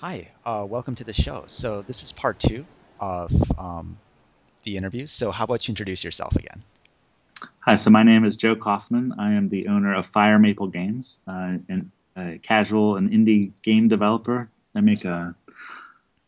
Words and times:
Hi, 0.00 0.28
uh, 0.46 0.64
welcome 0.64 0.94
to 0.94 1.02
the 1.02 1.12
show. 1.12 1.42
So 1.48 1.82
this 1.82 2.04
is 2.04 2.12
part 2.12 2.38
two 2.38 2.64
of 3.00 3.32
um, 3.58 3.98
the 4.62 4.76
interview. 4.76 5.08
So 5.08 5.32
how 5.32 5.42
about 5.42 5.66
you 5.66 5.72
introduce 5.72 6.04
yourself 6.04 6.36
again? 6.36 6.62
Hi, 7.62 7.74
so 7.74 7.90
my 7.90 8.04
name 8.04 8.24
is 8.24 8.36
Joe 8.36 8.54
Kaufman. 8.54 9.12
I 9.18 9.32
am 9.32 9.48
the 9.48 9.66
owner 9.66 9.96
of 9.96 10.06
Fire 10.06 10.38
Maple 10.38 10.68
Games, 10.68 11.18
uh, 11.26 11.58
and 11.68 11.90
a 12.14 12.38
casual 12.38 12.94
and 12.94 13.10
indie 13.10 13.50
game 13.62 13.88
developer. 13.88 14.48
I 14.76 14.82
make 14.82 15.04
uh, 15.04 15.32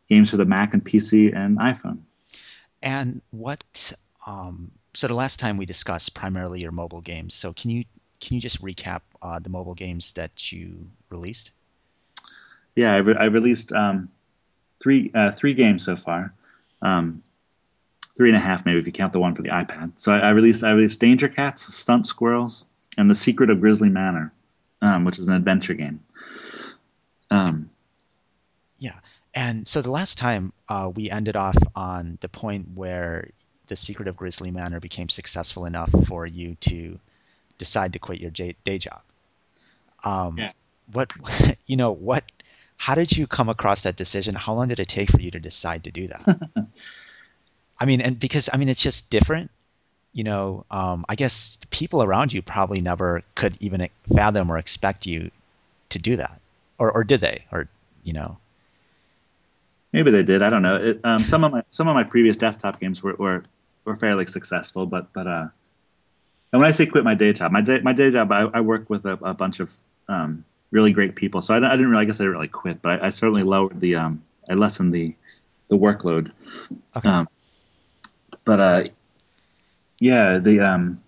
games 0.08 0.30
for 0.30 0.36
the 0.36 0.44
Mac 0.44 0.74
and 0.74 0.84
PC 0.84 1.32
and 1.32 1.56
iPhone. 1.60 1.98
And 2.82 3.22
what? 3.30 3.92
Um, 4.26 4.72
so 4.94 5.06
the 5.06 5.14
last 5.14 5.38
time 5.38 5.56
we 5.56 5.64
discussed 5.64 6.14
primarily 6.14 6.60
your 6.60 6.72
mobile 6.72 7.02
games. 7.02 7.34
So 7.34 7.52
can 7.52 7.70
you 7.70 7.84
can 8.20 8.34
you 8.34 8.40
just 8.40 8.60
recap 8.60 9.02
uh, 9.22 9.38
the 9.38 9.48
mobile 9.48 9.74
games 9.74 10.12
that 10.14 10.50
you 10.50 10.90
released? 11.08 11.52
Yeah, 12.76 12.92
I, 12.94 12.98
re- 12.98 13.16
I 13.18 13.24
released 13.24 13.72
um, 13.72 14.08
three 14.80 15.10
uh, 15.14 15.30
three 15.30 15.54
games 15.54 15.84
so 15.84 15.96
far. 15.96 16.32
Um, 16.82 17.22
three 18.16 18.28
and 18.28 18.36
a 18.36 18.40
half 18.40 18.66
maybe 18.66 18.78
if 18.78 18.86
you 18.86 18.92
count 18.92 19.12
the 19.12 19.20
one 19.20 19.34
for 19.34 19.42
the 19.42 19.48
iPad. 19.48 19.92
So 19.96 20.12
I, 20.12 20.18
I 20.18 20.30
released 20.30 20.62
I 20.62 20.70
released 20.70 21.00
Danger 21.00 21.28
Cats, 21.28 21.74
Stunt 21.74 22.06
Squirrels, 22.06 22.64
and 22.96 23.10
The 23.10 23.14
Secret 23.14 23.50
of 23.50 23.60
Grizzly 23.60 23.88
Manor, 23.88 24.32
um, 24.82 25.04
which 25.04 25.18
is 25.18 25.26
an 25.26 25.34
adventure 25.34 25.74
game. 25.74 26.00
Um, 27.30 27.70
yeah, 28.78 28.98
and 29.34 29.66
so 29.68 29.82
the 29.82 29.90
last 29.90 30.18
time 30.18 30.52
uh, 30.68 30.90
we 30.94 31.10
ended 31.10 31.36
off 31.36 31.56
on 31.74 32.18
the 32.20 32.28
point 32.28 32.68
where 32.74 33.28
The 33.68 33.76
Secret 33.76 34.08
of 34.08 34.16
Grizzly 34.16 34.50
Manor 34.50 34.80
became 34.80 35.08
successful 35.08 35.64
enough 35.64 35.90
for 36.06 36.26
you 36.26 36.56
to 36.56 36.98
decide 37.58 37.92
to 37.92 37.98
quit 37.98 38.20
your 38.20 38.30
day, 38.30 38.56
day 38.64 38.78
job. 38.78 39.02
Um, 40.04 40.38
yeah. 40.38 40.52
What 40.92 41.12
you 41.66 41.76
know 41.76 41.92
what? 41.92 42.24
How 42.80 42.94
did 42.94 43.14
you 43.14 43.26
come 43.26 43.50
across 43.50 43.82
that 43.82 43.96
decision? 43.96 44.34
How 44.34 44.54
long 44.54 44.68
did 44.68 44.80
it 44.80 44.88
take 44.88 45.10
for 45.10 45.20
you 45.20 45.30
to 45.32 45.38
decide 45.38 45.84
to 45.84 45.90
do 45.90 46.06
that? 46.06 46.48
I 47.78 47.84
mean, 47.84 48.00
and 48.00 48.18
because 48.18 48.48
I 48.54 48.56
mean, 48.56 48.70
it's 48.70 48.80
just 48.82 49.10
different. 49.10 49.50
You 50.14 50.24
know, 50.24 50.64
um, 50.70 51.04
I 51.06 51.14
guess 51.14 51.58
people 51.70 52.02
around 52.02 52.32
you 52.32 52.40
probably 52.40 52.80
never 52.80 53.22
could 53.34 53.54
even 53.60 53.86
fathom 54.14 54.50
or 54.50 54.56
expect 54.56 55.06
you 55.06 55.30
to 55.90 55.98
do 55.98 56.16
that, 56.16 56.40
or 56.78 56.90
or 56.90 57.04
did 57.04 57.20
they? 57.20 57.44
Or 57.52 57.68
you 58.02 58.14
know, 58.14 58.38
maybe 59.92 60.10
they 60.10 60.22
did. 60.22 60.40
I 60.40 60.48
don't 60.48 60.62
know. 60.62 60.76
It, 60.76 61.00
um, 61.04 61.20
some 61.20 61.44
of 61.44 61.52
my 61.52 61.62
some 61.70 61.86
of 61.86 61.94
my 61.94 62.04
previous 62.04 62.38
desktop 62.38 62.80
games 62.80 63.02
were 63.02 63.14
were, 63.18 63.44
were 63.84 63.96
fairly 63.96 64.24
successful, 64.24 64.86
but 64.86 65.12
but 65.12 65.26
uh, 65.26 65.48
and 66.50 66.60
when 66.60 66.64
I 66.66 66.70
say 66.70 66.86
quit 66.86 67.04
my 67.04 67.14
day 67.14 67.34
job, 67.34 67.52
my 67.52 67.60
day 67.60 67.80
my 67.80 67.92
day 67.92 68.10
job, 68.10 68.32
I, 68.32 68.48
I 68.54 68.62
work 68.62 68.88
with 68.88 69.04
a, 69.04 69.18
a 69.22 69.34
bunch 69.34 69.60
of 69.60 69.70
um, 70.08 70.46
really 70.70 70.92
great 70.92 71.14
people. 71.14 71.42
So 71.42 71.54
I, 71.54 71.56
I, 71.58 71.76
didn't 71.76 71.88
really, 71.88 72.02
I 72.02 72.04
guess 72.04 72.20
I 72.20 72.24
didn't 72.24 72.34
really 72.34 72.48
quit, 72.48 72.82
but 72.82 73.02
I, 73.02 73.06
I 73.06 73.08
certainly 73.10 73.42
lowered 73.42 73.80
the 73.80 73.96
um, 73.96 74.22
I 74.48 74.54
lessened 74.54 74.92
the 74.92 75.14
the 75.68 75.76
workload. 75.76 76.32
Okay. 76.96 77.08
Um, 77.08 77.28
but 78.44 78.60
uh, 78.60 78.84
yeah, 79.98 80.38
the 80.38 80.60
um, 80.60 81.00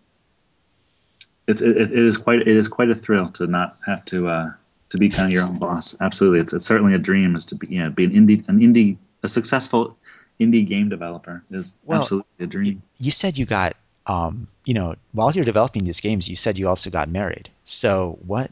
it's 1.49 1.61
it, 1.61 1.77
it 1.77 1.93
is 1.93 2.17
quite 2.17 2.41
it 2.41 2.49
is 2.49 2.69
quite 2.69 2.91
a 2.91 2.95
thrill 2.95 3.29
to 3.31 3.47
not 3.47 3.77
have 3.87 4.05
to 4.07 4.29
uh, 4.29 4.51
to 4.91 4.99
be 4.99 5.09
kind 5.09 5.27
of 5.27 5.33
your 5.33 5.45
own 5.45 5.59
boss. 5.59 5.95
Absolutely, 6.01 6.41
it's, 6.41 6.53
it's 6.53 6.65
certainly 6.65 6.95
a 6.95 6.99
dream 6.99 7.35
is 7.35 7.45
to 7.47 7.55
be 7.55 7.67
you 7.69 7.83
know, 7.83 7.91
be 7.91 8.05
an 8.05 8.13
indie 8.13 8.47
an 8.49 8.61
indie 8.61 8.97
a 9.23 9.29
successful 9.29 9.97
indie 10.41 10.67
game 10.67 10.89
developer 10.89 11.43
is 11.51 11.77
well, 11.85 12.01
absolutely 12.01 12.33
a 12.41 12.47
dream. 12.47 12.83
You 12.99 13.11
said 13.11 13.39
you 13.39 13.47
got 13.47 13.75
um, 14.07 14.49
you 14.65 14.75
know 14.75 14.95
while 15.13 15.33
you're 15.33 15.45
developing 15.45 15.85
these 15.85 16.01
games, 16.01 16.29
you 16.29 16.37
said 16.37 16.59
you 16.59 16.69
also 16.69 16.91
got 16.91 17.09
married. 17.09 17.51
So 17.65 18.19
what 18.27 18.51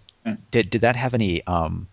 did 0.51 0.71
did 0.71 0.81
that 0.81 0.97
have 0.97 1.15
any 1.15 1.45
um, 1.47 1.89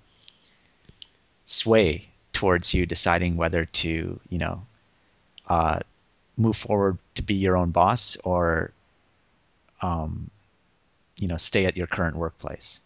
sway 1.46 2.08
towards 2.34 2.74
you 2.74 2.86
deciding 2.86 3.38
whether 3.38 3.66
to 3.66 4.20
you 4.30 4.38
know 4.38 4.62
uh, 5.48 5.80
move 6.38 6.56
forward 6.56 6.98
to 7.16 7.24
be 7.24 7.34
your 7.34 7.58
own 7.58 7.72
boss 7.72 8.16
or 8.24 8.72
um, 9.82 10.30
you 11.18 11.28
know 11.28 11.38
stay 11.38 11.66
at 11.66 11.76
your 11.76 11.88
current 11.88 12.16
workplace? 12.16 12.82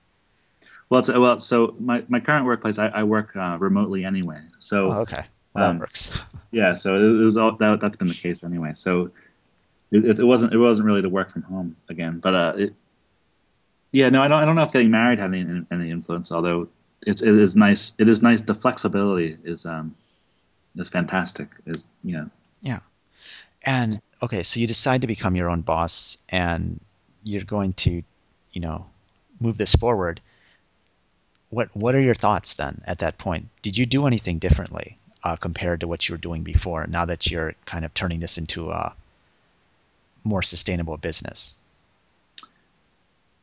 Well 0.89 1.03
well 1.07 1.39
so 1.39 1.75
my, 1.79 2.03
my 2.07 2.19
current 2.19 2.45
workplace 2.45 2.77
i, 2.77 2.87
I 2.87 3.03
work 3.03 3.35
uh, 3.35 3.57
remotely 3.59 4.05
anyway. 4.05 4.41
So 4.59 4.85
oh, 4.85 4.99
okay. 5.01 5.23
Well, 5.53 5.63
that 5.65 5.71
um, 5.71 5.79
works. 5.79 6.21
yeah 6.51 6.73
so 6.73 6.95
it, 6.95 7.23
was 7.23 7.37
all 7.37 7.55
that, 7.57 7.79
that's 7.79 7.97
been 7.97 8.07
the 8.07 8.13
case 8.13 8.43
anyway. 8.43 8.73
So 8.73 9.11
it, 9.91 10.19
it, 10.19 10.23
wasn't 10.23 10.53
it 10.53 10.57
wasn't 10.57 10.85
really 10.85 11.01
to 11.01 11.09
work 11.09 11.31
from 11.31 11.41
home 11.41 11.75
again 11.89 12.19
but 12.19 12.33
uh 12.33 12.53
it, 12.55 12.73
yeah 13.91 14.09
no 14.09 14.21
i 14.21 14.27
don't 14.27 14.41
i 14.41 14.45
don't 14.45 14.55
know 14.55 14.63
if 14.63 14.71
getting 14.71 14.91
married 14.91 15.19
had 15.19 15.33
any, 15.33 15.65
any 15.71 15.91
influence 15.91 16.31
although 16.31 16.67
it's 17.05 17.21
it 17.21 17.35
is 17.35 17.55
nice 17.55 17.93
it 17.97 18.07
is 18.07 18.21
nice 18.21 18.41
the 18.41 18.53
flexibility 18.53 19.37
is 19.43 19.65
um 19.65 19.95
is 20.77 20.89
fantastic 20.89 21.49
is 21.65 21.89
you 22.03 22.13
know 22.13 22.29
yeah 22.61 22.79
and 23.63 24.01
okay, 24.21 24.43
so 24.43 24.59
you 24.59 24.67
decide 24.67 25.01
to 25.01 25.07
become 25.07 25.35
your 25.35 25.49
own 25.49 25.61
boss 25.61 26.17
and 26.29 26.79
you're 27.23 27.43
going 27.43 27.73
to, 27.73 28.03
you 28.51 28.61
know, 28.61 28.87
move 29.39 29.57
this 29.57 29.75
forward. 29.75 30.21
What 31.49 31.69
what 31.75 31.95
are 31.95 32.01
your 32.01 32.15
thoughts 32.15 32.53
then 32.53 32.81
at 32.85 32.99
that 32.99 33.17
point? 33.17 33.49
Did 33.61 33.77
you 33.77 33.85
do 33.85 34.07
anything 34.07 34.39
differently 34.39 34.97
uh, 35.23 35.35
compared 35.35 35.79
to 35.81 35.87
what 35.87 36.07
you 36.07 36.13
were 36.13 36.19
doing 36.19 36.43
before? 36.43 36.87
Now 36.87 37.05
that 37.05 37.29
you're 37.29 37.53
kind 37.65 37.85
of 37.85 37.93
turning 37.93 38.19
this 38.19 38.37
into 38.37 38.71
a 38.71 38.95
more 40.23 40.41
sustainable 40.41 40.97
business. 40.97 41.57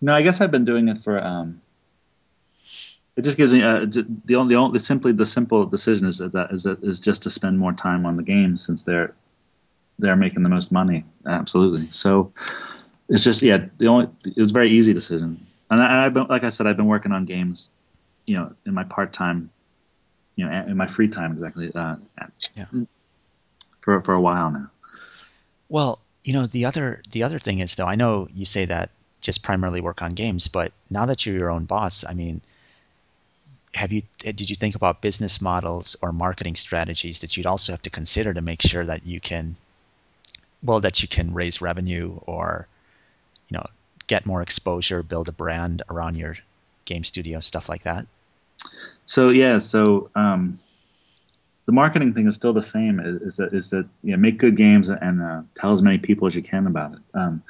No, 0.01 0.15
I 0.15 0.23
guess 0.23 0.41
I've 0.41 0.51
been 0.51 0.65
doing 0.65 0.89
it 0.89 0.99
for. 0.99 1.23
Um, 1.23 1.61
it 3.17 3.23
just 3.23 3.37
gives 3.37 3.53
me 3.53 3.63
uh, 3.63 3.85
the 4.25 4.37
only, 4.37 4.55
the 4.55 4.61
only 4.61 4.79
simply 4.79 5.11
the 5.11 5.27
simple 5.27 5.67
decision 5.67 6.07
is 6.07 6.19
that, 6.19 6.33
that 6.33 6.53
is 6.53 6.63
that 6.63 6.83
is 6.85 7.01
just 7.01 7.21
to 7.23 7.31
spend 7.31 7.59
more 7.59 7.73
time 7.73 8.07
on 8.07 8.17
the 8.17 8.23
game 8.23 8.57
since 8.57 8.83
they're 8.83 9.13
they're 9.99 10.15
making 10.15 10.45
the 10.45 10.49
most 10.49 10.71
money. 10.71 11.05
Absolutely. 11.27 11.89
So 11.91 12.33
it's 13.09 13.25
just 13.25 13.43
yeah, 13.43 13.67
the 13.79 13.89
only 13.89 14.09
it 14.25 14.37
was 14.37 14.51
a 14.51 14.55
very 14.55 14.71
easy 14.71 14.93
decision. 14.93 15.39
And 15.71 15.83
I, 15.83 16.05
have 16.05 16.15
been 16.15 16.29
like 16.29 16.45
I 16.45 16.49
said, 16.49 16.69
I've 16.69 16.77
been 16.77 16.87
working 16.87 17.11
on 17.11 17.25
games, 17.25 17.71
you 18.27 18.37
know, 18.37 18.55
in 18.67 18.73
my 18.73 18.85
part 18.85 19.13
time, 19.13 19.51
you 20.37 20.47
know, 20.47 20.53
in 20.69 20.77
my 20.77 20.87
free 20.87 21.09
time 21.09 21.33
exactly. 21.33 21.73
Uh, 21.75 21.97
yeah. 22.55 22.67
For 23.81 24.01
for 24.01 24.15
a 24.15 24.21
while 24.21 24.53
now. 24.53 24.71
Well, 25.69 26.01
you 26.23 26.33
know, 26.33 26.47
the 26.47 26.65
other 26.65 27.03
the 27.11 27.25
other 27.25 27.41
thing 27.41 27.59
is 27.59 27.75
though, 27.75 27.87
I 27.87 27.97
know 27.97 28.29
you 28.33 28.45
say 28.45 28.65
that 28.67 28.91
just 29.29 29.43
primarily 29.43 29.79
work 29.79 30.01
on 30.01 30.13
games, 30.13 30.49
but 30.49 30.73
now 30.89 31.05
that 31.05 31.27
you're 31.27 31.37
your 31.37 31.51
own 31.51 31.67
boss, 31.67 32.03
I 32.03 32.15
mean, 32.15 32.41
have 33.75 33.93
you 33.93 34.01
did 34.21 34.49
you 34.49 34.57
think 34.57 34.75
about 34.75 35.03
business 35.03 35.39
models 35.39 35.95
or 36.01 36.13
marketing 36.13 36.55
strategies 36.55 37.21
that 37.21 37.37
you'd 37.37 37.45
also 37.45 37.71
have 37.71 37.83
to 37.83 37.91
consider 37.91 38.33
to 38.33 38.41
make 38.41 38.63
sure 38.63 38.87
that 38.87 39.05
you 39.05 39.21
can 39.21 39.57
well 40.63 40.81
that 40.81 41.03
you 41.03 41.09
can 41.09 41.35
raise 41.35 41.61
revenue 41.61 42.19
or 42.25 42.69
you 43.51 43.59
know 43.59 43.67
get 44.07 44.25
more 44.25 44.41
exposure 44.41 45.03
build 45.03 45.29
a 45.29 45.33
brand 45.33 45.83
around 45.91 46.17
your 46.17 46.37
game 46.87 47.05
studio 47.05 47.39
stuff 47.39 47.69
like 47.69 47.83
that? 47.83 48.07
So 49.05 49.29
yeah 49.29 49.59
so 49.59 50.09
um, 50.15 50.59
the 51.67 51.73
marketing 51.73 52.15
thing 52.15 52.27
is 52.27 52.35
still 52.35 52.55
the 52.55 52.63
same 52.63 52.99
is, 52.99 53.21
is 53.21 53.37
that 53.37 53.53
is 53.53 53.69
that 53.69 53.87
you 54.03 54.13
know 54.13 54.17
make 54.17 54.39
good 54.39 54.57
games 54.57 54.89
and 54.89 55.21
uh, 55.21 55.43
tell 55.55 55.75
as 55.75 55.83
many 55.83 55.99
people 55.99 56.27
as 56.27 56.35
you 56.35 56.43
can 56.43 56.67
about 56.67 56.95
it. 56.95 57.01
Um, 57.13 57.43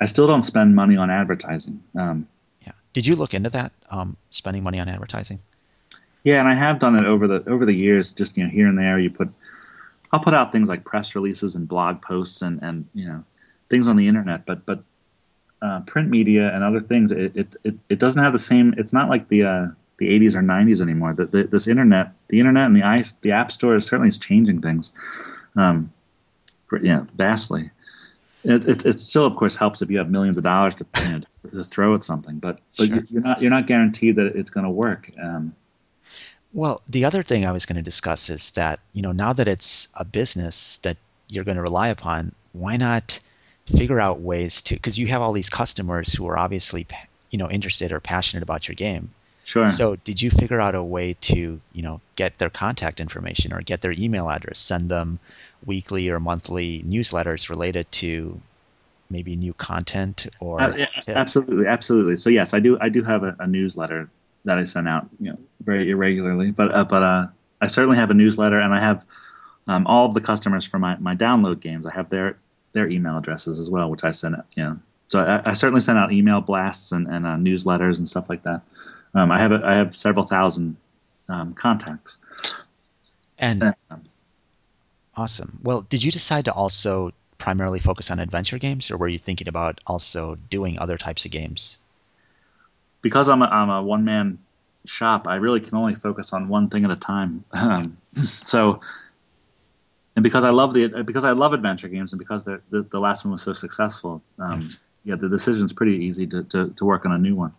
i 0.00 0.06
still 0.06 0.26
don't 0.26 0.42
spend 0.42 0.74
money 0.74 0.96
on 0.96 1.10
advertising 1.10 1.82
um, 1.98 2.26
yeah 2.62 2.72
did 2.92 3.06
you 3.06 3.16
look 3.16 3.34
into 3.34 3.50
that 3.50 3.72
um, 3.90 4.16
spending 4.30 4.62
money 4.62 4.80
on 4.80 4.88
advertising 4.88 5.40
yeah 6.24 6.40
and 6.40 6.48
i 6.48 6.54
have 6.54 6.78
done 6.78 6.94
it 6.96 7.04
over 7.04 7.26
the 7.26 7.46
over 7.48 7.64
the 7.64 7.74
years 7.74 8.12
just 8.12 8.36
you 8.36 8.44
know 8.44 8.50
here 8.50 8.68
and 8.68 8.78
there 8.78 8.98
you 8.98 9.10
put 9.10 9.28
I'll 10.14 10.20
put 10.20 10.32
out 10.32 10.52
things 10.52 10.68
like 10.68 10.84
press 10.84 11.16
releases 11.16 11.56
and 11.56 11.66
blog 11.66 12.00
posts 12.00 12.40
and, 12.40 12.62
and 12.62 12.86
you 12.94 13.04
know 13.04 13.24
things 13.68 13.88
on 13.88 13.96
the 13.96 14.06
internet, 14.06 14.46
but 14.46 14.64
but 14.64 14.84
uh, 15.60 15.80
print 15.80 16.08
media 16.08 16.54
and 16.54 16.62
other 16.62 16.80
things, 16.80 17.10
it, 17.10 17.34
it, 17.34 17.56
it, 17.64 17.74
it, 17.88 17.98
doesn't 17.98 18.22
have 18.22 18.32
the 18.32 18.38
same. 18.38 18.74
It's 18.78 18.92
not 18.92 19.08
like 19.08 19.26
the 19.26 19.42
uh, 19.42 19.66
the 19.96 20.06
80s 20.06 20.36
or 20.36 20.42
90s 20.42 20.80
anymore. 20.80 21.14
The, 21.14 21.26
the, 21.26 21.42
this 21.44 21.66
internet, 21.66 22.12
the 22.28 22.38
internet 22.38 22.66
and 22.66 22.76
the 22.76 22.84
i 22.84 23.02
the 23.22 23.32
app 23.32 23.50
store 23.50 23.80
certainly 23.80 24.08
is 24.08 24.16
changing 24.16 24.62
things, 24.62 24.92
um, 25.56 25.92
know, 26.80 27.08
vastly. 27.16 27.70
It, 28.44 28.66
it, 28.66 28.84
it, 28.84 29.00
still, 29.00 29.24
of 29.24 29.36
course, 29.36 29.56
helps 29.56 29.80
if 29.80 29.90
you 29.90 29.96
have 29.96 30.10
millions 30.10 30.36
of 30.36 30.44
dollars 30.44 30.74
to, 30.74 30.86
you 31.02 31.12
know, 31.12 31.20
to 31.50 31.64
throw 31.64 31.94
at 31.94 32.04
something, 32.04 32.38
but 32.38 32.60
but 32.76 32.88
sure. 32.88 33.02
you're 33.08 33.22
not 33.22 33.40
you're 33.40 33.50
not 33.50 33.66
guaranteed 33.66 34.16
that 34.16 34.26
it's 34.36 34.50
going 34.50 34.64
to 34.64 34.70
work. 34.70 35.10
Um, 35.22 35.54
well, 36.52 36.80
the 36.88 37.04
other 37.04 37.22
thing 37.22 37.44
I 37.44 37.52
was 37.52 37.66
going 37.66 37.76
to 37.76 37.82
discuss 37.82 38.30
is 38.30 38.52
that, 38.52 38.80
you 38.92 39.02
know, 39.02 39.12
now 39.12 39.32
that 39.32 39.48
it's 39.48 39.88
a 39.98 40.04
business 40.04 40.78
that 40.78 40.96
you're 41.28 41.42
going 41.42 41.56
to 41.56 41.62
rely 41.62 41.88
upon, 41.88 42.32
why 42.52 42.76
not 42.76 43.18
figure 43.66 43.98
out 43.98 44.20
ways 44.20 44.60
to 44.60 44.74
because 44.74 44.98
you 44.98 45.06
have 45.06 45.22
all 45.22 45.32
these 45.32 45.48
customers 45.48 46.12
who 46.12 46.26
are 46.26 46.38
obviously, 46.38 46.86
you 47.30 47.38
know, 47.38 47.50
interested 47.50 47.90
or 47.92 47.98
passionate 47.98 48.42
about 48.42 48.68
your 48.68 48.74
game. 48.74 49.10
Sure. 49.44 49.66
So, 49.66 49.96
did 49.96 50.22
you 50.22 50.30
figure 50.30 50.60
out 50.60 50.74
a 50.74 50.82
way 50.82 51.16
to, 51.20 51.60
you 51.72 51.82
know, 51.82 52.00
get 52.16 52.38
their 52.38 52.50
contact 52.50 52.98
information 52.98 53.52
or 53.52 53.60
get 53.60 53.82
their 53.82 53.92
email 53.92 54.30
address, 54.30 54.58
send 54.58 54.88
them 54.88 55.18
weekly 55.64 56.10
or 56.10 56.18
monthly 56.18 56.82
newsletters 56.82 57.48
related 57.48 57.90
to 57.92 58.40
maybe 59.10 59.36
new 59.36 59.52
content 59.54 60.26
or 60.40 60.60
uh, 60.60 60.74
yeah, 60.76 60.86
absolutely 61.08 61.66
absolutely 61.66 62.16
so 62.16 62.30
yes 62.30 62.54
i 62.54 62.58
do 62.58 62.78
i 62.80 62.88
do 62.88 63.02
have 63.02 63.22
a, 63.22 63.36
a 63.38 63.46
newsletter 63.46 64.08
that 64.44 64.58
I 64.58 64.64
send 64.64 64.88
out, 64.88 65.08
you 65.20 65.30
know, 65.30 65.38
very 65.62 65.90
irregularly. 65.90 66.50
But 66.50 66.74
uh, 66.74 66.84
but 66.84 67.02
uh, 67.02 67.26
I 67.60 67.66
certainly 67.66 67.96
have 67.96 68.10
a 68.10 68.14
newsletter, 68.14 68.60
and 68.60 68.74
I 68.74 68.80
have 68.80 69.04
um, 69.66 69.86
all 69.86 70.06
of 70.06 70.14
the 70.14 70.20
customers 70.20 70.64
for 70.64 70.78
my, 70.78 70.96
my 70.98 71.14
download 71.14 71.60
games. 71.60 71.86
I 71.86 71.92
have 71.92 72.10
their 72.10 72.36
their 72.72 72.88
email 72.88 73.16
addresses 73.16 73.58
as 73.58 73.70
well, 73.70 73.90
which 73.90 74.04
I 74.04 74.12
send 74.12 74.36
out. 74.36 74.46
You 74.54 74.62
know, 74.64 74.78
so 75.08 75.20
I, 75.20 75.50
I 75.50 75.54
certainly 75.54 75.80
send 75.80 75.98
out 75.98 76.12
email 76.12 76.40
blasts 76.40 76.92
and, 76.92 77.08
and 77.08 77.26
uh, 77.26 77.36
newsletters 77.36 77.98
and 77.98 78.08
stuff 78.08 78.28
like 78.28 78.42
that. 78.42 78.62
Um, 79.14 79.30
I 79.30 79.38
have 79.38 79.52
a, 79.52 79.60
I 79.64 79.74
have 79.74 79.94
several 79.94 80.24
thousand 80.24 80.76
um, 81.28 81.54
contacts. 81.54 82.18
And 83.38 83.74
um, 83.90 84.02
awesome. 85.16 85.58
Well, 85.62 85.82
did 85.82 86.02
you 86.02 86.10
decide 86.10 86.44
to 86.46 86.52
also 86.52 87.12
primarily 87.38 87.78
focus 87.78 88.10
on 88.10 88.18
adventure 88.18 88.58
games, 88.58 88.90
or 88.90 88.96
were 88.96 89.08
you 89.08 89.18
thinking 89.18 89.48
about 89.48 89.80
also 89.86 90.36
doing 90.50 90.78
other 90.78 90.96
types 90.96 91.24
of 91.24 91.30
games? 91.30 91.80
Because 93.02 93.28
I'm 93.28 93.42
a, 93.42 93.46
I'm 93.46 93.70
a 93.70 93.82
one 93.82 94.04
man 94.04 94.38
shop, 94.86 95.26
I 95.26 95.36
really 95.36 95.60
can 95.60 95.76
only 95.76 95.94
focus 95.94 96.32
on 96.32 96.48
one 96.48 96.68
thing 96.68 96.84
at 96.84 96.90
a 96.90 96.96
time. 96.96 97.44
Um, 97.52 97.96
so, 98.44 98.80
and 100.16 100.22
because 100.22 100.44
I 100.44 100.50
love 100.50 100.74
the 100.74 101.02
because 101.02 101.24
I 101.24 101.32
love 101.32 101.54
adventure 101.54 101.88
games, 101.88 102.12
and 102.12 102.18
because 102.18 102.44
the 102.44 102.60
the, 102.70 102.82
the 102.82 103.00
last 103.00 103.24
one 103.24 103.32
was 103.32 103.42
so 103.42 103.52
successful, 103.52 104.22
um, 104.38 104.68
yeah, 105.04 105.16
the 105.16 105.28
decision's 105.28 105.72
pretty 105.72 105.96
easy 105.96 106.26
to, 106.28 106.42
to, 106.44 106.68
to 106.70 106.84
work 106.84 107.04
on 107.04 107.12
a 107.12 107.18
new 107.18 107.34
one. 107.34 107.52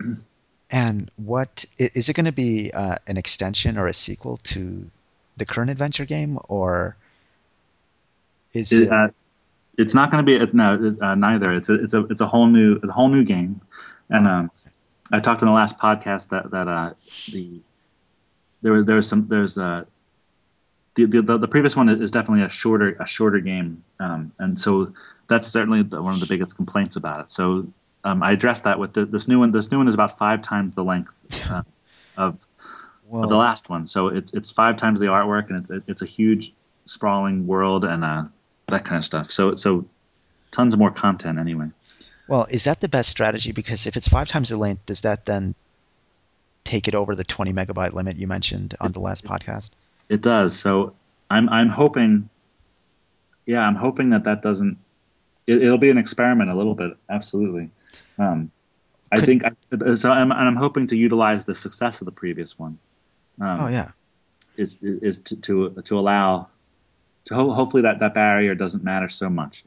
And 0.70 1.10
what 1.16 1.64
is 1.78 2.08
it 2.08 2.16
going 2.16 2.26
to 2.26 2.32
be 2.32 2.72
uh, 2.74 2.96
an 3.06 3.16
extension 3.16 3.78
or 3.78 3.86
a 3.86 3.92
sequel 3.92 4.38
to 4.38 4.90
the 5.36 5.46
current 5.46 5.70
adventure 5.70 6.04
game, 6.04 6.38
or 6.48 6.96
is 8.52 8.72
it? 8.72 8.90
Uh, 8.90 9.08
it's 9.78 9.94
not 9.94 10.10
going 10.10 10.24
to 10.24 10.46
be 10.46 10.56
no, 10.56 10.96
uh, 11.00 11.14
neither. 11.14 11.54
It's 11.54 11.68
a 11.68 11.74
it's 11.74 11.94
a 11.94 12.00
it's 12.06 12.20
a 12.20 12.26
whole 12.26 12.46
new 12.46 12.76
it's 12.76 12.88
a 12.88 12.92
whole 12.92 13.08
new 13.08 13.22
game, 13.22 13.60
and 14.10 14.26
oh, 14.26 14.30
um, 14.30 14.50
I 15.12 15.20
talked 15.20 15.42
in 15.42 15.46
the 15.46 15.54
last 15.54 15.78
podcast 15.78 16.30
that 16.30 16.50
that 16.50 16.66
uh, 16.66 16.94
the 17.30 17.60
there 18.62 18.72
was 18.72 18.86
there 18.86 18.96
was 18.96 19.08
some 19.08 19.28
there's 19.28 19.58
a 19.58 19.64
uh, 19.64 19.84
the, 20.94 21.04
the 21.04 21.38
the 21.38 21.48
previous 21.48 21.76
one 21.76 21.88
is 21.88 22.10
definitely 22.10 22.44
a 22.44 22.48
shorter 22.48 22.96
a 22.98 23.06
shorter 23.06 23.38
game, 23.38 23.84
um, 24.00 24.32
and 24.38 24.58
so 24.58 24.92
that's 25.28 25.46
certainly 25.46 25.82
one 25.82 26.14
of 26.14 26.20
the 26.20 26.26
biggest 26.26 26.56
complaints 26.56 26.96
about 26.96 27.20
it. 27.20 27.30
So 27.30 27.66
um, 28.06 28.22
I 28.22 28.30
addressed 28.30 28.62
that 28.64 28.78
with 28.78 28.92
the, 28.92 29.04
this 29.04 29.26
new 29.26 29.40
one. 29.40 29.50
This 29.50 29.70
new 29.70 29.78
one 29.78 29.88
is 29.88 29.94
about 29.94 30.16
five 30.16 30.40
times 30.40 30.76
the 30.76 30.84
length 30.84 31.50
uh, 31.50 31.62
of, 32.16 32.46
of, 33.10 33.28
the 33.28 33.36
last 33.36 33.68
one. 33.68 33.86
So 33.86 34.06
it's 34.06 34.32
it's 34.32 34.52
five 34.52 34.76
times 34.76 35.00
the 35.00 35.06
artwork, 35.06 35.50
and 35.50 35.58
it's 35.58 35.88
it's 35.88 36.02
a 36.02 36.06
huge 36.06 36.52
sprawling 36.84 37.48
world 37.48 37.84
and 37.84 38.04
uh, 38.04 38.24
that 38.68 38.84
kind 38.84 38.96
of 38.96 39.04
stuff. 39.04 39.32
So 39.32 39.56
so 39.56 39.84
tons 40.52 40.72
of 40.72 40.78
more 40.78 40.92
content 40.92 41.40
anyway. 41.40 41.66
Well, 42.28 42.46
is 42.48 42.62
that 42.64 42.80
the 42.80 42.88
best 42.88 43.10
strategy? 43.10 43.50
Because 43.50 43.88
if 43.88 43.96
it's 43.96 44.08
five 44.08 44.28
times 44.28 44.50
the 44.50 44.56
length, 44.56 44.86
does 44.86 45.00
that 45.00 45.26
then 45.26 45.56
take 46.62 46.86
it 46.86 46.94
over 46.94 47.14
the 47.14 47.24
20 47.24 47.52
megabyte 47.52 47.92
limit 47.92 48.16
you 48.16 48.26
mentioned 48.26 48.74
on 48.80 48.92
the 48.92 49.00
last 49.00 49.24
podcast? 49.24 49.70
It 50.08 50.22
does. 50.22 50.56
So 50.56 50.94
I'm 51.28 51.48
I'm 51.48 51.70
hoping, 51.70 52.28
yeah, 53.46 53.66
I'm 53.66 53.74
hoping 53.74 54.10
that 54.10 54.22
that 54.24 54.42
doesn't. 54.42 54.78
It, 55.48 55.58
will 55.58 55.78
be 55.78 55.90
an 55.90 55.98
experiment 55.98 56.50
a 56.50 56.54
little 56.54 56.74
bit, 56.74 56.96
absolutely. 57.08 57.70
Um, 58.18 58.50
I 59.12 59.20
think 59.20 59.44
I, 59.44 59.94
so. 59.94 60.10
I'm, 60.10 60.32
and 60.32 60.40
I'm 60.40 60.56
hoping 60.56 60.86
to 60.88 60.96
utilize 60.96 61.44
the 61.44 61.54
success 61.54 62.00
of 62.00 62.06
the 62.06 62.12
previous 62.12 62.58
one. 62.58 62.78
Um, 63.40 63.60
oh 63.60 63.68
yeah, 63.68 63.90
is 64.56 64.78
is 64.82 65.18
to 65.20 65.36
to, 65.36 65.82
to 65.84 65.98
allow 65.98 66.48
to 67.26 67.34
ho- 67.34 67.52
hopefully 67.52 67.82
that 67.82 67.98
that 68.00 68.14
barrier 68.14 68.54
doesn't 68.54 68.82
matter 68.82 69.08
so 69.08 69.28
much, 69.28 69.64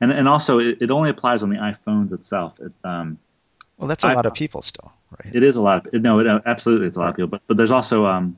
and 0.00 0.10
and 0.10 0.28
also 0.28 0.58
it, 0.58 0.78
it 0.80 0.90
only 0.90 1.10
applies 1.10 1.42
on 1.42 1.50
the 1.50 1.56
iPhones 1.56 2.12
itself. 2.12 2.58
It, 2.58 2.72
um, 2.82 3.18
well, 3.78 3.88
that's 3.88 4.04
a 4.04 4.08
I, 4.08 4.14
lot 4.14 4.26
of 4.26 4.34
people 4.34 4.60
still, 4.60 4.90
right? 5.22 5.34
It 5.34 5.42
is 5.42 5.56
a 5.56 5.62
lot. 5.62 5.86
Of, 5.86 6.02
no, 6.02 6.18
it, 6.18 6.42
absolutely, 6.46 6.88
it's 6.88 6.96
a 6.96 7.00
lot 7.00 7.06
right. 7.06 7.10
of 7.10 7.16
people. 7.16 7.28
But 7.28 7.42
but 7.46 7.56
there's 7.56 7.70
also 7.70 8.06
um, 8.06 8.36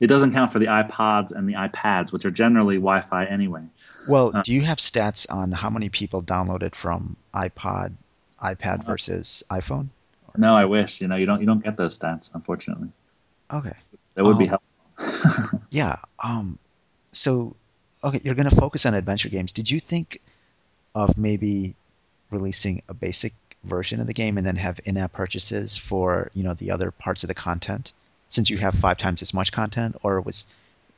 it 0.00 0.06
doesn't 0.06 0.32
count 0.32 0.50
for 0.50 0.58
the 0.58 0.66
iPods 0.66 1.32
and 1.32 1.48
the 1.48 1.54
iPads, 1.54 2.12
which 2.12 2.24
are 2.24 2.30
generally 2.30 2.76
Wi-Fi 2.76 3.26
anyway. 3.26 3.62
Well, 4.08 4.32
uh, 4.34 4.42
do 4.42 4.52
you 4.54 4.62
have 4.62 4.78
stats 4.78 5.32
on 5.32 5.52
how 5.52 5.70
many 5.70 5.88
people 5.88 6.22
downloaded 6.22 6.74
from 6.74 7.16
iPod 7.34 7.94
iPad 8.42 8.84
versus 8.84 9.42
iPhone? 9.50 9.88
No, 10.36 10.54
I 10.54 10.64
wish. 10.64 11.00
You 11.00 11.08
know, 11.08 11.16
you 11.16 11.26
don't 11.26 11.40
you 11.40 11.46
don't 11.46 11.62
get 11.62 11.76
those 11.76 11.98
stats, 11.98 12.30
unfortunately. 12.34 12.88
Okay. 13.52 13.76
That 14.14 14.24
would 14.24 14.32
um, 14.32 14.38
be 14.38 14.46
helpful. 14.46 15.60
yeah. 15.70 15.96
Um. 16.22 16.58
So, 17.12 17.54
okay, 18.02 18.20
you're 18.22 18.34
going 18.34 18.48
to 18.48 18.56
focus 18.56 18.86
on 18.86 18.94
adventure 18.94 19.28
games. 19.28 19.52
Did 19.52 19.70
you 19.70 19.78
think 19.78 20.20
of 20.94 21.18
maybe 21.18 21.74
releasing 22.30 22.82
a 22.88 22.94
basic 22.94 23.34
version 23.64 24.00
of 24.00 24.06
the 24.06 24.14
game 24.14 24.36
and 24.38 24.46
then 24.46 24.56
have 24.56 24.80
in-app 24.84 25.12
purchases 25.12 25.78
for 25.78 26.30
you 26.34 26.42
know 26.42 26.54
the 26.54 26.70
other 26.70 26.90
parts 26.90 27.22
of 27.22 27.28
the 27.28 27.34
content, 27.34 27.92
since 28.28 28.50
you 28.50 28.58
have 28.58 28.74
five 28.74 28.96
times 28.96 29.22
as 29.22 29.34
much 29.34 29.52
content, 29.52 29.96
or 30.02 30.20
was, 30.20 30.46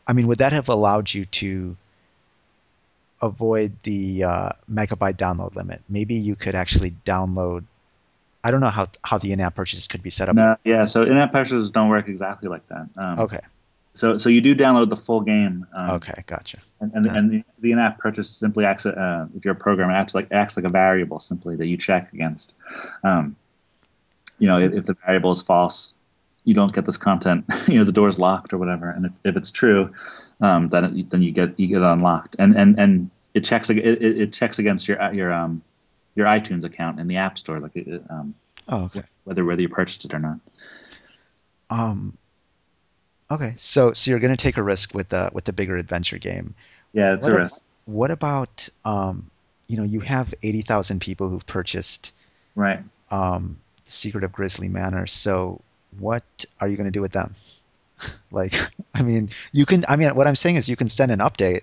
I 0.06 0.12
mean, 0.12 0.26
would 0.28 0.38
that 0.38 0.52
have 0.52 0.68
allowed 0.68 1.12
you 1.12 1.24
to 1.26 1.76
avoid 3.24 3.80
the 3.82 4.24
uh, 4.24 4.48
megabyte 4.70 5.16
download 5.16 5.54
limit. 5.54 5.82
Maybe 5.88 6.14
you 6.14 6.36
could 6.36 6.54
actually 6.54 6.92
download. 7.04 7.64
I 8.42 8.50
don't 8.50 8.60
know 8.60 8.70
how 8.70 8.86
how 9.02 9.18
the 9.18 9.32
in-app 9.32 9.54
purchases 9.54 9.86
could 9.88 10.02
be 10.02 10.10
set 10.10 10.28
up. 10.28 10.36
No, 10.36 10.56
yeah, 10.64 10.84
so 10.84 11.02
in-app 11.02 11.32
purchases 11.32 11.70
don't 11.70 11.88
work 11.88 12.08
exactly 12.08 12.48
like 12.48 12.66
that. 12.68 12.88
Um, 12.96 13.18
okay. 13.20 13.40
So 13.94 14.16
so 14.16 14.28
you 14.28 14.40
do 14.40 14.54
download 14.54 14.90
the 14.90 14.96
full 14.96 15.20
game. 15.20 15.66
Um, 15.74 15.90
okay, 15.90 16.22
gotcha. 16.26 16.58
And 16.80 16.92
and, 16.94 17.06
and 17.06 17.30
the, 17.30 17.44
the, 17.60 17.72
in-app 17.72 17.98
purchase 17.98 18.28
simply 18.28 18.64
acts 18.64 18.84
uh, 18.84 19.26
if 19.36 19.44
you're 19.44 19.54
a 19.54 19.56
program 19.56 19.90
acts 19.90 20.14
like 20.14 20.28
acts 20.30 20.56
like 20.56 20.66
a 20.66 20.68
variable 20.68 21.20
simply 21.20 21.56
that 21.56 21.66
you 21.66 21.76
check 21.76 22.12
against. 22.12 22.54
Um, 23.02 23.36
you 24.38 24.48
know, 24.48 24.58
if, 24.58 24.74
if 24.74 24.84
the 24.84 24.94
variable 25.06 25.32
is 25.32 25.40
false, 25.40 25.94
you 26.44 26.54
don't 26.54 26.72
get 26.72 26.84
this 26.84 26.96
content. 26.96 27.44
you 27.68 27.78
know, 27.78 27.84
the 27.84 27.92
door 27.92 28.08
is 28.08 28.18
locked 28.18 28.52
or 28.52 28.58
whatever. 28.58 28.90
And 28.90 29.06
if, 29.06 29.12
if 29.24 29.36
it's 29.36 29.50
true, 29.50 29.90
um, 30.40 30.68
then 30.68 30.84
it, 30.84 31.10
then 31.10 31.22
you 31.22 31.32
get 31.32 31.58
you 31.58 31.66
get 31.66 31.82
unlocked. 31.82 32.36
And 32.38 32.56
and 32.56 32.78
and 32.78 33.10
it 33.34 33.44
checks 33.44 33.68
it, 33.68 33.78
it 33.78 34.32
checks 34.32 34.58
against 34.58 34.88
your 34.88 35.12
your 35.12 35.32
um 35.32 35.62
your 36.14 36.26
iTunes 36.26 36.64
account 36.64 37.00
in 37.00 37.08
the 37.08 37.16
App 37.16 37.38
Store, 37.38 37.58
like 37.60 37.74
it, 37.74 38.02
um, 38.08 38.34
oh, 38.68 38.84
okay. 38.84 39.02
whether 39.24 39.44
whether 39.44 39.60
you 39.60 39.68
purchased 39.68 40.04
it 40.04 40.14
or 40.14 40.20
not. 40.20 40.38
Um. 41.70 42.16
Okay, 43.30 43.54
so 43.56 43.92
so 43.92 44.10
you're 44.10 44.20
going 44.20 44.34
to 44.34 44.42
take 44.42 44.56
a 44.56 44.62
risk 44.62 44.94
with 44.94 45.08
the 45.08 45.30
with 45.32 45.44
the 45.44 45.52
bigger 45.52 45.76
adventure 45.76 46.18
game. 46.18 46.54
Yeah, 46.92 47.14
it's 47.14 47.24
what 47.24 47.32
a 47.32 47.38
risk. 47.38 47.62
what 47.86 48.10
about 48.10 48.68
um, 48.84 49.30
you 49.68 49.76
know, 49.76 49.82
you 49.82 50.00
have 50.00 50.32
eighty 50.42 50.60
thousand 50.60 51.00
people 51.00 51.28
who've 51.28 51.46
purchased 51.46 52.12
right 52.54 52.80
um, 53.10 53.56
Secret 53.84 54.24
of 54.24 54.32
Grizzly 54.32 54.68
Manor. 54.68 55.06
So 55.06 55.60
what 55.98 56.44
are 56.60 56.68
you 56.68 56.76
going 56.76 56.86
to 56.86 56.90
do 56.90 57.00
with 57.00 57.12
them? 57.12 57.34
like, 58.30 58.52
I 58.94 59.02
mean, 59.02 59.30
you 59.52 59.66
can. 59.66 59.84
I 59.88 59.96
mean, 59.96 60.14
what 60.14 60.26
I'm 60.26 60.36
saying 60.36 60.56
is, 60.56 60.68
you 60.68 60.76
can 60.76 60.88
send 60.88 61.10
an 61.10 61.20
update 61.20 61.62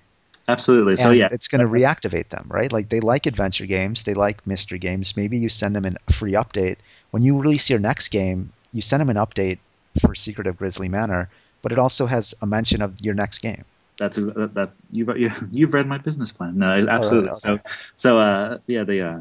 Absolutely. 0.52 0.96
So 0.96 1.12
yeah, 1.12 1.30
it's 1.32 1.48
going 1.48 1.62
to 1.62 1.68
reactivate 1.68 2.30
them, 2.30 2.46
right? 2.50 2.72
Like 2.72 2.90
they 2.90 3.00
like 3.00 3.26
adventure 3.26 3.66
games, 3.66 4.04
they 4.04 4.14
like 4.14 4.46
mystery 4.46 4.80
games. 4.80 5.16
Maybe 5.16 5.38
you 5.38 5.50
send 5.50 5.76
them 5.76 5.86
a 5.86 6.14
free 6.14 6.34
update 6.34 6.78
when 7.12 7.24
you 7.24 7.40
release 7.40 7.70
your 7.70 7.80
next 7.80 8.10
game. 8.10 8.52
You 8.74 8.82
send 8.82 9.02
them 9.02 9.10
an 9.10 9.18
update 9.18 9.60
for 10.00 10.16
Secret 10.16 10.48
of 10.48 10.58
Grizzly 10.58 10.90
Manor, 10.90 11.30
but 11.62 11.72
it 11.72 11.80
also 11.80 12.06
has 12.06 12.34
a 12.42 12.46
mention 12.46 12.82
of 12.82 13.00
your 13.02 13.14
next 13.14 13.40
game. 13.40 13.64
That's 13.98 14.16
that, 14.18 14.54
that 14.54 14.72
you've 14.92 15.10
you've 15.52 15.74
read 15.74 15.88
my 15.88 15.98
business 15.98 16.32
plan. 16.32 16.58
No, 16.58 16.72
absolutely. 16.72 17.30
Oh, 17.30 17.54
okay. 17.54 17.62
So 17.66 17.72
so 17.96 18.20
uh, 18.20 18.58
yeah, 18.68 18.84
the 18.84 19.02
uh, 19.02 19.20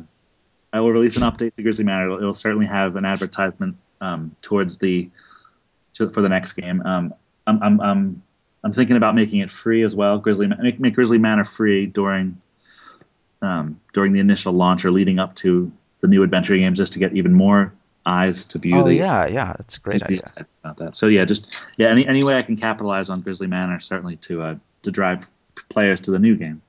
I 0.73 0.81
will 0.81 0.93
release 0.93 1.17
an 1.17 1.23
update 1.23 1.55
to 1.57 1.63
Grizzly 1.63 1.85
Manor. 1.85 2.07
It'll, 2.07 2.19
it'll 2.19 2.35
certainly 2.35 2.67
have 2.67 2.97
an 2.97 3.05
advertisement 3.05 3.77
um, 4.01 4.35
towards 4.43 4.79
the 4.79 5.09
to, 5.95 6.11
for 6.11 6.23
the 6.23 6.29
next 6.29 6.53
game. 6.53 6.83
Um, 6.83 7.15
I'm, 7.47 7.63
I'm, 7.63 7.81
I'm 7.81 8.23
I'm 8.63 8.73
thinking 8.73 8.97
about 8.97 9.15
making 9.15 9.41
it 9.41 9.51
free 9.51 9.83
as 9.83 9.97
well. 9.97 10.19
Grizzly 10.19 10.47
make, 10.47 10.79
make 10.81 10.95
Grizzly 10.95 11.19
Manor 11.19 11.45
free 11.45 11.87
during 11.87 12.37
um, 13.43 13.81
during 13.93 14.13
the 14.13 14.21
initial 14.21 14.53
launch 14.53 14.85
or 14.85 14.91
leading 14.91 15.19
up 15.19 15.35
to 15.37 15.73
the 16.01 16.09
new 16.09 16.23
adventure 16.23 16.57
games, 16.57 16.79
just 16.79 16.93
to 16.93 16.99
get 16.99 17.15
even 17.15 17.33
more 17.33 17.73
eyes 18.07 18.45
to 18.47 18.59
view. 18.59 18.77
Oh 18.77 18.85
the, 18.85 18.95
yeah, 18.95 19.27
yeah, 19.27 19.55
that's 19.57 19.77
a 19.77 19.81
great 19.81 20.03
idea. 20.03 20.23
About 20.63 20.77
that. 20.79 20.97
So 20.97 21.07
yeah, 21.07 21.25
just 21.25 21.47
yeah, 21.77 21.89
any 21.89 22.07
any 22.07 22.23
way 22.23 22.37
I 22.37 22.43
can 22.43 22.57
capitalize 22.57 23.09
on 23.09 23.21
Grizzly 23.23 23.47
Manor 23.47 23.81
certainly 23.81 24.17
to 24.17 24.43
uh, 24.43 24.55
to 24.83 24.91
drive 24.91 25.27
players 25.69 26.01
to 26.01 26.11
the 26.11 26.19
new 26.19 26.37
game. 26.37 26.61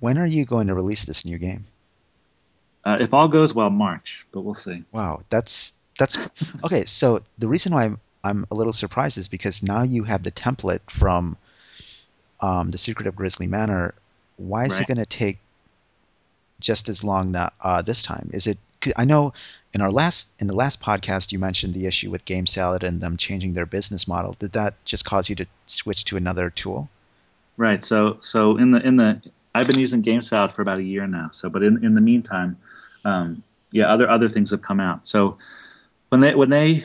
When 0.00 0.18
are 0.18 0.26
you 0.26 0.44
going 0.44 0.66
to 0.68 0.74
release 0.74 1.04
this 1.04 1.24
new 1.24 1.38
game? 1.38 1.64
Uh, 2.84 2.98
if 3.00 3.12
all 3.12 3.28
goes 3.28 3.52
well, 3.52 3.70
March, 3.70 4.26
but 4.30 4.42
we'll 4.42 4.54
see. 4.54 4.84
Wow, 4.92 5.20
that's 5.28 5.74
that's 5.98 6.28
okay. 6.64 6.84
So 6.84 7.20
the 7.38 7.48
reason 7.48 7.74
why 7.74 7.84
I'm 7.84 8.00
I'm 8.26 8.46
a 8.50 8.54
little 8.54 8.72
surprised 8.72 9.18
is 9.18 9.28
because 9.28 9.62
now 9.62 9.82
you 9.82 10.04
have 10.04 10.22
the 10.24 10.30
template 10.30 10.80
from 10.88 11.36
um, 12.40 12.70
the 12.72 12.78
Secret 12.78 13.06
of 13.06 13.14
Grizzly 13.14 13.46
Manor. 13.46 13.94
Why 14.36 14.64
is 14.64 14.74
right. 14.74 14.82
it 14.82 14.86
going 14.88 14.98
to 14.98 15.06
take 15.06 15.38
just 16.60 16.88
as 16.88 17.04
long 17.04 17.30
now, 17.30 17.50
uh, 17.60 17.82
this 17.82 18.02
time? 18.02 18.30
Is 18.32 18.46
it? 18.46 18.58
I 18.96 19.04
know 19.04 19.32
in 19.72 19.80
our 19.80 19.90
last 19.90 20.32
in 20.40 20.46
the 20.46 20.56
last 20.56 20.80
podcast 20.80 21.32
you 21.32 21.38
mentioned 21.38 21.74
the 21.74 21.86
issue 21.86 22.10
with 22.10 22.24
Game 22.24 22.46
Salad 22.46 22.84
and 22.84 23.00
them 23.00 23.16
changing 23.16 23.54
their 23.54 23.66
business 23.66 24.06
model. 24.06 24.34
Did 24.38 24.52
that 24.52 24.74
just 24.84 25.04
cause 25.04 25.28
you 25.28 25.36
to 25.36 25.46
switch 25.64 26.04
to 26.06 26.16
another 26.16 26.50
tool? 26.50 26.88
Right. 27.56 27.84
So 27.84 28.18
so 28.20 28.56
in 28.58 28.70
the 28.72 28.86
in 28.86 28.96
the 28.96 29.20
I've 29.54 29.66
been 29.66 29.78
using 29.78 30.02
Game 30.02 30.22
Salad 30.22 30.52
for 30.52 30.62
about 30.62 30.78
a 30.78 30.82
year 30.82 31.06
now. 31.06 31.30
So 31.32 31.48
but 31.48 31.62
in 31.62 31.84
in 31.84 31.94
the 31.94 32.00
meantime, 32.00 32.56
um, 33.04 33.42
yeah, 33.72 33.92
other 33.92 34.08
other 34.08 34.28
things 34.28 34.50
have 34.50 34.62
come 34.62 34.78
out. 34.78 35.08
So 35.08 35.36
when 36.10 36.20
they 36.20 36.34
when 36.34 36.50
they 36.50 36.84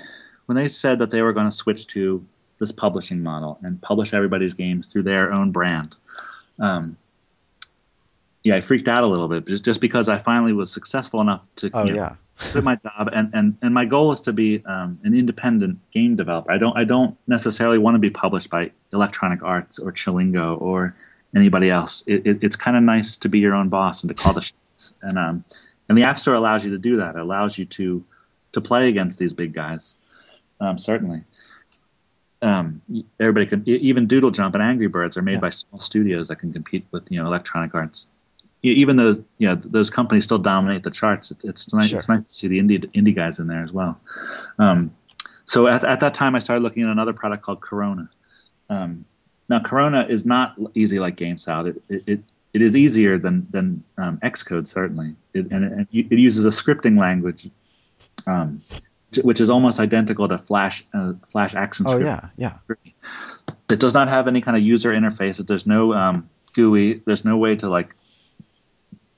when 0.52 0.62
they 0.62 0.68
said 0.68 1.00
that 1.00 1.12
they 1.12 1.22
were 1.22 1.32
going 1.32 1.46
to 1.50 1.56
switch 1.56 1.88
to 1.88 2.22
this 2.60 2.74
publishing 2.74 3.24
model 3.24 3.58
and 3.64 3.82
publish 3.82 4.14
everybody's 4.14 4.54
games 4.54 4.86
through 4.86 5.04
their 5.04 5.32
own 5.32 5.50
brand, 5.50 5.96
um, 6.60 6.98
yeah, 8.44 8.58
I 8.58 8.62
freaked 8.62 8.90
out 8.90 9.06
a 9.06 9.08
little 9.08 9.30
bit 9.30 9.48
just, 9.48 9.64
just 9.64 9.80
because 9.80 10.10
I 10.10 10.18
finally 10.18 10.52
was 10.52 10.70
successful 10.70 11.22
enough 11.22 11.48
to 11.56 11.70
Oh 11.74 11.86
you 11.86 11.94
know, 11.94 11.96
yeah. 11.96 12.16
quit 12.52 12.66
my 12.66 12.76
job 12.76 13.10
and, 13.14 13.34
and, 13.34 13.56
and 13.62 13.74
my 13.74 13.86
goal 13.86 14.12
is 14.12 14.20
to 14.22 14.34
be 14.34 14.62
um, 14.66 15.00
an 15.06 15.18
independent 15.18 15.80
game 15.92 16.18
developer. 16.18 16.52
I 16.52 16.58
don't 16.58 16.78
I 16.78 16.84
don't 16.84 17.16
necessarily 17.28 17.78
want 17.78 17.96
to 17.96 18.00
be 18.00 18.10
published 18.10 18.50
by 18.50 18.72
Electronic 18.92 19.42
Arts 19.44 19.80
or 19.80 19.94
Chillingo 19.94 20.60
or 20.60 20.94
anybody 21.34 21.70
else. 21.70 22.04
It, 22.08 22.28
it, 22.28 22.40
it's 22.42 22.58
kind 22.58 22.76
of 22.76 22.84
nice 22.84 23.16
to 23.16 23.30
be 23.30 23.40
your 23.40 23.56
own 23.56 23.70
boss 23.70 24.04
and 24.04 24.10
to 24.10 24.14
call 24.14 24.34
the 24.34 24.42
shots. 24.42 24.94
And 25.02 25.18
um, 25.18 25.46
and 25.88 25.98
the 25.98 26.04
App 26.04 26.20
Store 26.20 26.36
allows 26.36 26.66
you 26.66 26.72
to 26.72 26.78
do 26.78 26.98
that. 26.98 27.16
It 27.16 27.22
allows 27.22 27.58
you 27.58 27.64
to 27.64 28.04
to 28.52 28.60
play 28.60 28.90
against 28.90 29.18
these 29.18 29.32
big 29.32 29.54
guys. 29.54 29.96
Um, 30.62 30.80
certainly. 30.80 31.24
Um, 32.44 32.82
everybody 33.20 33.46
can 33.46 33.68
even 33.68 34.08
Doodle 34.08 34.32
Jump 34.32 34.56
and 34.56 34.64
Angry 34.64 34.88
Birds 34.88 35.16
are 35.18 35.22
made 35.22 35.34
Yeah. 35.34 35.42
by 35.42 35.50
small 35.52 35.80
studios 35.80 36.28
that 36.30 36.38
can 36.38 36.54
compete 36.54 36.86
with 36.92 37.12
you 37.12 37.22
know 37.22 37.28
Electronic 37.28 37.76
Arts. 37.76 38.08
Even 38.64 38.96
though 38.96 39.12
you 39.38 39.48
know 39.48 39.56
those 39.56 39.90
companies 39.90 40.24
still 40.24 40.38
dominate 40.38 40.84
the 40.84 40.92
charts, 40.92 41.32
it's, 41.32 41.44
it's 41.44 41.74
nice. 41.74 41.90
Sure. 41.90 41.98
It's 41.98 42.10
nice 42.10 42.24
to 42.24 42.34
see 42.34 42.48
the 42.48 42.60
indie 42.60 42.80
indie 42.94 43.14
guys 43.14 43.40
in 43.40 43.48
there 43.48 43.62
as 43.62 43.72
well. 43.72 44.00
Um, 44.60 44.92
so 45.46 45.68
at, 45.68 45.84
at 45.84 46.00
that 46.00 46.14
time, 46.14 46.36
I 46.36 46.40
started 46.40 46.64
looking 46.64 46.84
at 46.84 46.90
another 46.90 47.14
product 47.14 47.44
called 47.44 47.62
Corona. 47.62 48.10
Um, 48.70 49.06
now, 49.50 49.60
Corona 49.60 50.06
is 50.08 50.26
not 50.26 50.56
easy 50.76 50.98
like 50.98 51.18
Game 51.18 51.38
Salad. 51.38 51.76
It, 51.90 51.96
it, 51.96 52.04
it, 52.08 52.24
it 52.54 52.62
is 52.62 52.76
easier 52.76 53.18
than 53.18 53.48
than 53.52 53.84
um, 53.98 54.18
Xcode 54.24 54.68
certainly, 54.68 55.16
it, 55.34 55.52
and 55.52 55.88
it, 55.92 56.08
it 56.10 56.20
uses 56.20 56.46
a 56.46 56.50
scripting 56.50 56.98
language, 56.98 57.50
um, 58.28 58.62
which 59.24 59.42
is 59.42 59.50
almost 59.50 59.80
identical 59.80 60.28
to 60.28 60.38
Flash 60.38 60.86
uh, 60.94 61.14
Flash 61.26 61.56
Action 61.56 61.86
Oh 61.88 61.98
yeah, 61.98 62.30
yeah. 62.38 62.58
It 63.70 63.80
does 63.80 63.94
not 63.94 64.10
have 64.10 64.28
any 64.28 64.42
kind 64.42 64.58
of 64.58 64.64
user 64.64 64.92
interface. 64.92 65.46
There's 65.46 65.66
no 65.66 65.94
um, 65.94 66.30
GUI. 66.54 67.02
There's 67.06 67.26
no 67.26 67.38
way 67.38 67.56
to 67.58 67.70
like. 67.70 67.96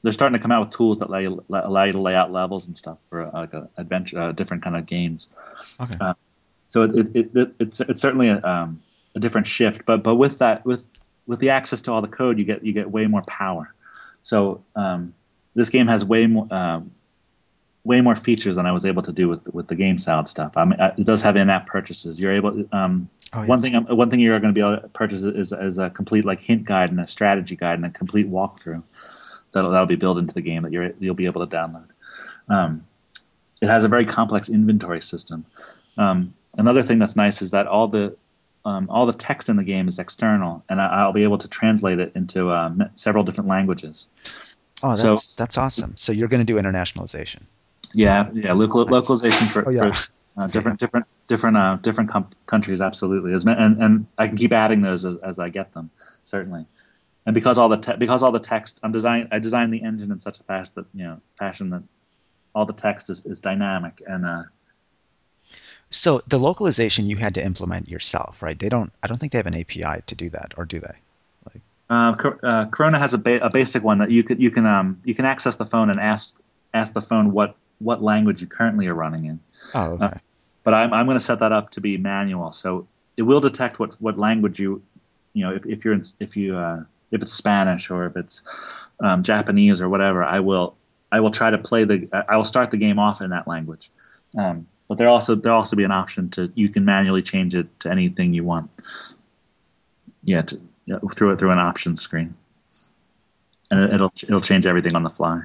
They're 0.01 0.11
starting 0.11 0.37
to 0.37 0.41
come 0.41 0.51
out 0.51 0.67
with 0.67 0.75
tools 0.75 0.99
that 0.99 1.07
allow 1.07 1.19
you, 1.19 1.43
allow 1.49 1.83
you 1.85 1.93
to 1.93 2.01
lay 2.01 2.13
out 2.13 2.31
levels 2.31 2.67
and 2.67 2.77
stuff 2.77 2.99
for 3.05 3.23
uh, 3.23 3.31
like 3.33 3.53
a 3.53 3.69
adventure, 3.77 4.19
uh, 4.19 4.31
different 4.33 4.61
kind 4.61 4.75
of 4.75 4.85
games. 4.85 5.29
Okay. 5.79 5.95
Uh, 5.99 6.13
so 6.67 6.83
it, 6.83 7.15
it, 7.15 7.35
it, 7.35 7.55
it's 7.59 7.79
it's 7.81 8.01
certainly 8.01 8.29
a, 8.29 8.43
um, 8.43 8.81
a 9.15 9.19
different 9.19 9.47
shift, 9.47 9.85
but 9.85 10.03
but 10.03 10.15
with 10.15 10.39
that 10.39 10.65
with 10.65 10.87
with 11.25 11.39
the 11.39 11.49
access 11.49 11.81
to 11.81 11.91
all 11.91 12.01
the 12.01 12.07
code, 12.07 12.37
you 12.37 12.45
get 12.45 12.63
you 12.65 12.73
get 12.73 12.91
way 12.91 13.07
more 13.07 13.23
power. 13.23 13.73
So 14.23 14.63
um, 14.75 15.13
this 15.53 15.69
game 15.69 15.87
has 15.87 16.03
way 16.03 16.27
more 16.27 16.51
um, 16.53 16.91
way 17.85 17.99
more 18.01 18.15
features 18.15 18.55
than 18.55 18.65
I 18.65 18.71
was 18.71 18.85
able 18.85 19.01
to 19.01 19.11
do 19.11 19.27
with 19.27 19.53
with 19.53 19.67
the 19.67 19.75
game 19.75 19.97
salad 19.99 20.27
stuff. 20.27 20.55
I 20.55 20.65
mean, 20.65 20.79
uh, 20.79 20.93
it 20.97 21.05
does 21.05 21.21
have 21.21 21.35
in-app 21.35 21.65
purchases. 21.67 22.19
You're 22.19 22.33
able 22.33 22.65
um, 22.71 23.09
Oh, 23.35 23.41
yeah. 23.41 23.47
one 23.47 23.61
thing 23.63 23.73
one 23.73 24.09
thing 24.11 24.19
you're 24.19 24.39
going 24.39 24.53
to 24.53 24.57
be 24.57 24.61
able 24.65 24.79
to 24.79 24.87
purchase 24.89 25.21
is, 25.23 25.51
is 25.51 25.79
a 25.79 25.89
complete 25.89 26.23
like 26.23 26.39
hint 26.39 26.65
guide 26.65 26.91
and 26.91 26.99
a 26.99 27.07
strategy 27.07 27.55
guide 27.55 27.79
and 27.79 27.85
a 27.85 27.89
complete 27.89 28.29
walkthrough 28.29 28.83
that'll 29.53 29.71
that'll 29.71 29.87
be 29.87 29.95
built 29.95 30.17
into 30.19 30.33
the 30.35 30.41
game 30.41 30.61
that 30.61 30.71
you're 30.71 30.93
you'll 30.99 31.15
be 31.15 31.25
able 31.25 31.45
to 31.45 31.55
download. 31.57 31.87
Um, 32.47 32.85
it 33.61 33.67
has 33.69 33.83
a 33.83 33.87
very 33.87 34.05
complex 34.05 34.49
inventory 34.49 35.01
system. 35.01 35.45
Um, 35.97 36.33
another 36.59 36.83
thing 36.83 36.99
that's 36.99 37.15
nice 37.15 37.41
is 37.41 37.49
that 37.51 37.65
all 37.65 37.87
the 37.87 38.15
um, 38.65 38.87
all 38.89 39.05
the 39.07 39.13
text 39.13 39.49
in 39.49 39.55
the 39.57 39.63
game 39.63 39.87
is 39.87 39.97
external, 39.99 40.63
and 40.69 40.79
I, 40.79 40.87
I'll 41.01 41.11
be 41.13 41.23
able 41.23 41.39
to 41.39 41.47
translate 41.47 41.99
it 41.99 42.11
into 42.15 42.51
um, 42.51 42.83
several 42.95 43.23
different 43.23 43.49
languages. 43.49 44.05
Oh, 44.83 44.93
so- 44.95 45.09
that's 45.09 45.35
that's 45.35 45.57
awesome. 45.57 45.93
So 45.97 46.13
you're 46.13 46.27
going 46.29 46.45
to 46.45 46.53
do 46.53 46.59
internationalization. 46.61 47.41
Yeah, 47.93 48.29
yeah, 48.33 48.53
local, 48.53 48.85
localization 48.85 49.47
for, 49.47 49.67
Oh, 49.67 49.71
yeah. 49.71 49.91
for 49.91 50.13
uh, 50.41 50.47
different 50.47 50.79
different 50.79 51.05
different 51.27 51.57
uh, 51.57 51.75
different 51.77 52.09
com- 52.09 52.29
countries. 52.47 52.81
Absolutely, 52.81 53.33
and 53.33 53.81
and 53.81 54.07
I 54.17 54.27
can 54.27 54.35
keep 54.35 54.51
adding 54.53 54.81
those 54.81 55.05
as, 55.05 55.17
as 55.17 55.37
I 55.39 55.49
get 55.49 55.73
them. 55.73 55.91
Certainly, 56.23 56.65
and 57.25 57.33
because 57.33 57.57
all 57.57 57.69
the 57.69 57.77
te- 57.77 57.97
because 57.97 58.23
all 58.23 58.31
the 58.31 58.39
text 58.39 58.79
I'm 58.83 58.91
design 58.91 59.27
I 59.31 59.39
designed 59.39 59.73
the 59.73 59.83
engine 59.83 60.11
in 60.11 60.19
such 60.19 60.39
a 60.39 60.43
fast 60.43 60.75
that 60.75 60.85
you 60.93 61.03
know 61.03 61.21
fashion 61.37 61.69
that 61.69 61.83
all 62.55 62.65
the 62.65 62.73
text 62.73 63.09
is, 63.09 63.21
is 63.25 63.39
dynamic 63.39 64.01
and 64.07 64.25
uh, 64.25 64.43
So 65.89 66.21
the 66.27 66.39
localization 66.39 67.05
you 67.07 67.17
had 67.17 67.35
to 67.35 67.43
implement 67.43 67.89
yourself, 67.89 68.41
right? 68.41 68.57
They 68.57 68.69
don't. 68.69 68.91
I 69.03 69.07
don't 69.07 69.17
think 69.17 69.31
they 69.31 69.39
have 69.39 69.47
an 69.47 69.55
API 69.55 70.01
to 70.07 70.15
do 70.15 70.29
that, 70.29 70.53
or 70.57 70.65
do 70.65 70.79
they? 70.79 70.97
Uh, 71.89 72.15
uh, 72.43 72.65
Corona 72.67 72.97
has 72.97 73.13
a, 73.13 73.17
ba- 73.17 73.45
a 73.45 73.49
basic 73.49 73.83
one 73.83 73.99
that 73.99 74.09
you 74.09 74.23
could 74.23 74.41
you 74.41 74.49
can 74.49 74.65
um 74.65 74.99
you 75.03 75.13
can 75.13 75.25
access 75.25 75.57
the 75.57 75.65
phone 75.65 75.89
and 75.91 75.99
ask 75.99 76.39
ask 76.73 76.93
the 76.93 77.01
phone 77.01 77.31
what 77.33 77.55
what 77.79 78.01
language 78.01 78.41
you 78.41 78.47
currently 78.47 78.87
are 78.87 78.93
running 78.93 79.25
in. 79.25 79.39
Oh, 79.73 79.91
okay. 79.93 80.19
But 80.63 80.73
I'm 80.73 80.93
I'm 80.93 81.05
going 81.05 81.17
to 81.17 81.23
set 81.23 81.39
that 81.39 81.51
up 81.51 81.71
to 81.71 81.81
be 81.81 81.97
manual, 81.97 82.51
so 82.51 82.87
it 83.17 83.23
will 83.23 83.41
detect 83.41 83.79
what 83.79 83.93
what 84.01 84.17
language 84.17 84.59
you 84.59 84.81
you 85.33 85.43
know 85.43 85.53
if, 85.53 85.65
if 85.65 85.83
you're 85.83 85.93
in, 85.93 86.03
if 86.19 86.37
you 86.37 86.55
uh, 86.55 86.83
if 87.11 87.21
it's 87.21 87.33
Spanish 87.33 87.89
or 87.89 88.05
if 88.05 88.15
it's 88.17 88.43
um, 88.99 89.23
Japanese 89.23 89.81
or 89.81 89.89
whatever. 89.89 90.23
I 90.23 90.39
will 90.39 90.75
I 91.11 91.19
will 91.19 91.31
try 91.31 91.51
to 91.51 91.57
play 91.57 91.83
the 91.83 92.07
I 92.27 92.35
will 92.37 92.45
start 92.45 92.71
the 92.71 92.77
game 92.77 92.99
off 92.99 93.21
in 93.21 93.29
that 93.29 93.47
language. 93.47 93.91
Um, 94.37 94.67
but 94.87 94.97
there 94.97 95.07
also 95.07 95.35
there 95.35 95.53
also 95.53 95.75
be 95.75 95.83
an 95.83 95.91
option 95.91 96.29
to 96.31 96.51
you 96.55 96.69
can 96.69 96.85
manually 96.85 97.21
change 97.21 97.55
it 97.55 97.67
to 97.81 97.91
anything 97.91 98.33
you 98.33 98.43
want. 98.43 98.69
Yeah, 100.23 100.41
to, 100.43 100.59
yeah 100.85 100.99
through 101.13 101.31
it 101.31 101.39
through 101.39 101.51
an 101.51 101.59
options 101.59 102.01
screen, 102.01 102.33
and 103.69 103.81
it, 103.81 103.93
it'll 103.93 104.13
it'll 104.23 104.41
change 104.41 104.65
everything 104.65 104.95
on 104.95 105.03
the 105.03 105.09
fly. 105.09 105.43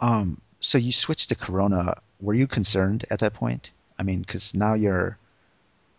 Um, 0.00 0.40
so 0.60 0.78
you 0.78 0.92
switched 0.92 1.28
to 1.28 1.34
Corona. 1.34 1.96
Were 2.20 2.34
you 2.34 2.46
concerned 2.46 3.04
at 3.10 3.20
that 3.20 3.34
point? 3.34 3.72
I 3.98 4.02
mean, 4.02 4.20
because 4.20 4.54
now 4.54 4.74
you're 4.74 5.18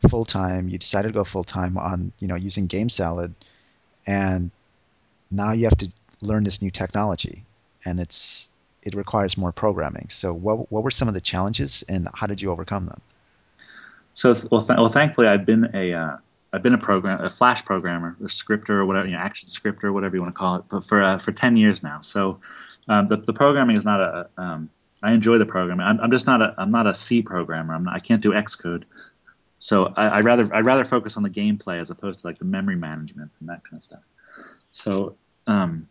full 0.10 0.26
time. 0.26 0.70
You 0.70 0.78
decided 0.78 1.10
to 1.10 1.14
go 1.14 1.24
full 1.24 1.44
time 1.44 1.78
on 1.78 2.12
you 2.20 2.28
know 2.28 2.36
using 2.36 2.68
Game 2.68 2.90
Salad, 2.90 3.34
and 4.08 4.52
now 5.32 5.52
you 5.52 5.66
have 5.66 5.78
to 5.78 5.92
learn 6.22 6.44
this 6.44 6.62
new 6.62 6.72
technology, 6.72 7.44
and 7.86 8.00
it's 8.00 8.50
it 8.84 8.96
requires 8.96 9.38
more 9.38 9.52
programming. 9.52 10.08
So 10.10 10.34
what 10.34 10.72
what 10.72 10.84
were 10.84 10.92
some 10.92 11.08
of 11.08 11.14
the 11.14 11.22
challenges, 11.22 11.84
and 11.90 12.08
how 12.16 12.28
did 12.28 12.42
you 12.42 12.52
overcome 12.52 12.86
them? 12.86 13.02
So 14.14 14.36
well, 14.52 14.62
th- 14.62 14.78
well 14.78 14.88
thankfully 14.88 15.28
I've 15.28 15.46
been 15.46 15.70
a 15.74 15.94
uh, 15.94 16.18
I've 16.54 16.64
been 16.64 16.74
a 16.74 16.80
program 16.80 17.24
a 17.24 17.30
Flash 17.30 17.64
programmer, 17.64 18.16
a 18.24 18.30
scripter 18.30 18.80
or 18.80 18.86
whatever, 18.86 19.08
you 19.08 19.14
know, 19.14 19.20
action 19.20 19.50
scripter, 19.50 19.94
whatever 19.94 20.16
you 20.16 20.22
want 20.22 20.34
to 20.34 20.38
call 20.38 20.56
it, 20.56 20.64
but 20.70 20.84
for 20.84 21.02
uh, 21.02 21.18
for 21.18 21.32
ten 21.32 21.58
years 21.58 21.84
now. 21.84 22.02
So 22.02 22.40
um, 22.88 23.08
the 23.08 23.18
the 23.18 23.34
programming 23.34 23.78
is 23.78 23.86
not 23.86 24.00
a 24.00 24.30
um, 24.38 24.70
I 25.04 25.12
enjoy 25.14 25.38
the 25.38 25.46
programming. 25.46 25.86
I'm, 25.86 26.00
I'm 26.00 26.12
just 26.12 26.26
not 26.26 26.42
a 26.42 26.56
I'm 26.58 26.70
not 26.70 26.88
a 26.88 26.94
C 26.94 27.22
programmer. 27.22 27.74
I'm 27.74 27.84
not, 27.86 27.96
I 27.96 28.00
can't 28.00 28.22
do 28.22 28.32
Xcode. 28.32 28.84
So 29.60 29.94
I, 29.98 30.08
I 30.08 30.20
rather 30.22 30.54
I 30.54 30.60
rather 30.60 30.86
focus 30.86 31.18
on 31.18 31.24
the 31.24 31.30
gameplay 31.30 31.80
as 31.80 31.90
opposed 31.90 32.20
to 32.20 32.28
like 32.28 32.40
the 32.40 32.46
memory 32.46 32.76
management 32.76 33.32
and 33.40 33.50
that 33.50 33.64
kind 33.64 33.78
of 33.78 33.84
stuff. 33.84 34.04
So 34.72 35.16
um, 35.48 35.88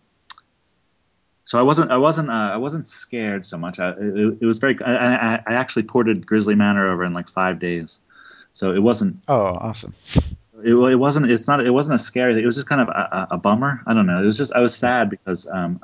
so 1.45 1.59
I 1.59 1.63
wasn't 1.63 1.91
I 1.91 1.97
wasn't 1.97 2.31
uh, 2.31 2.51
I 2.53 2.57
wasn't 2.57 2.87
scared 2.87 3.45
so 3.45 3.57
much. 3.57 3.79
I, 3.79 3.91
it, 3.91 4.39
it 4.41 4.47
was 4.47 4.59
very 4.59 4.77
I, 4.83 5.15
I, 5.15 5.43
I 5.47 5.55
actually 5.55 5.85
ported 5.85 6.27
Grizzly 6.27 6.55
Manor 6.55 6.89
over 6.89 7.05
in 7.05 7.13
like 7.13 7.29
five 7.29 7.59
days. 7.59 8.01
So 8.55 8.73
it 8.73 8.81
wasn't 8.81 9.17
Oh, 9.29 9.55
awesome! 9.61 9.95
it, 10.65 10.75
it 10.75 10.97
wasn't 10.97 11.31
it's 11.31 11.47
not 11.47 11.65
it 11.65 11.71
wasn't 11.71 12.01
a 12.01 12.03
scary 12.03 12.35
thing. 12.35 12.43
It 12.43 12.47
was 12.47 12.57
just 12.57 12.67
kind 12.67 12.81
of 12.81 12.89
a, 12.89 12.93
a, 12.93 13.29
a 13.33 13.37
bummer. 13.39 13.83
I 13.87 13.95
don't 13.95 14.07
know. 14.07 14.23
It 14.23 14.27
was 14.27 14.37
just 14.37 14.53
I 14.53 14.61
was 14.61 14.75
sad 14.77 15.09
because 15.11 15.47
um, 15.47 15.81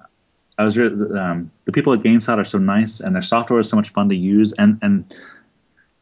I 0.58 0.64
was 0.64 0.78
um, 0.78 1.50
the 1.64 1.72
people 1.72 1.92
at 1.92 2.02
Game 2.02 2.20
Salad 2.20 2.40
are 2.40 2.44
so 2.44 2.58
nice 2.58 3.00
and 3.00 3.14
their 3.14 3.22
software 3.22 3.58
is 3.60 3.68
so 3.68 3.76
much 3.76 3.90
fun 3.90 4.08
to 4.08 4.14
use 4.14 4.52
and 4.52 4.78
and 4.82 5.04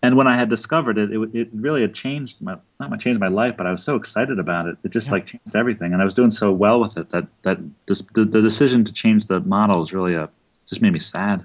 and 0.02 0.16
when 0.16 0.26
I 0.26 0.36
had 0.36 0.48
discovered 0.48 0.98
it, 0.98 1.12
it, 1.12 1.30
it 1.32 1.48
really 1.54 1.80
had 1.82 1.94
changed 1.94 2.40
my 2.40 2.56
not 2.80 2.90
my 2.90 2.96
changed 2.96 3.20
my 3.20 3.28
life, 3.28 3.56
but 3.56 3.66
I 3.66 3.70
was 3.70 3.82
so 3.82 3.94
excited 3.94 4.38
about 4.38 4.66
it. 4.66 4.76
It 4.84 4.90
just 4.90 5.06
Yeah. 5.06 5.12
like 5.12 5.26
changed 5.26 5.54
everything, 5.54 5.92
and 5.92 6.02
I 6.02 6.04
was 6.04 6.14
doing 6.14 6.30
so 6.30 6.52
well 6.52 6.80
with 6.80 6.96
it 6.96 7.10
that 7.10 7.26
that 7.42 7.58
this, 7.86 8.02
the 8.14 8.24
the 8.24 8.42
decision 8.42 8.84
to 8.84 8.92
change 8.92 9.26
the 9.26 9.40
model 9.40 9.80
is 9.82 9.92
really 9.92 10.14
a 10.14 10.28
just 10.68 10.82
made 10.82 10.92
me 10.92 10.98
sad. 10.98 11.44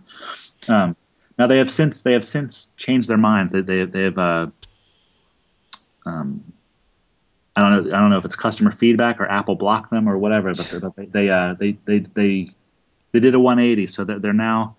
Um, 0.68 0.96
now 1.38 1.48
they 1.48 1.58
have 1.58 1.70
since 1.70 2.02
they 2.02 2.14
have 2.14 2.26
since 2.26 2.70
changed 2.78 3.08
their 3.10 3.18
minds. 3.18 3.52
They 3.52 3.62
they 3.62 3.86
they 3.86 4.04
have 4.04 4.18
uh, 4.18 4.48
um, 6.06 6.44
I 7.56 7.62
don't 7.62 7.86
know 7.86 7.96
I 7.96 8.00
don't 8.00 8.10
know 8.10 8.18
if 8.18 8.26
it's 8.26 8.36
customer 8.36 8.72
feedback 8.72 9.20
or 9.20 9.28
Apple 9.30 9.56
blocked 9.56 9.92
them 9.92 10.10
or 10.10 10.18
whatever, 10.18 10.52
but 10.54 10.68
they 10.70 10.80
they 10.80 11.06
they 11.06 11.30
uh, 11.30 11.54
they, 11.54 11.78
they 11.86 12.00
they 12.00 12.52
they 13.12 13.20
did 13.20 13.34
a 13.34 13.40
180, 13.40 13.88
so 13.88 14.04
they're, 14.04 14.20
they're 14.20 14.34
now 14.34 14.76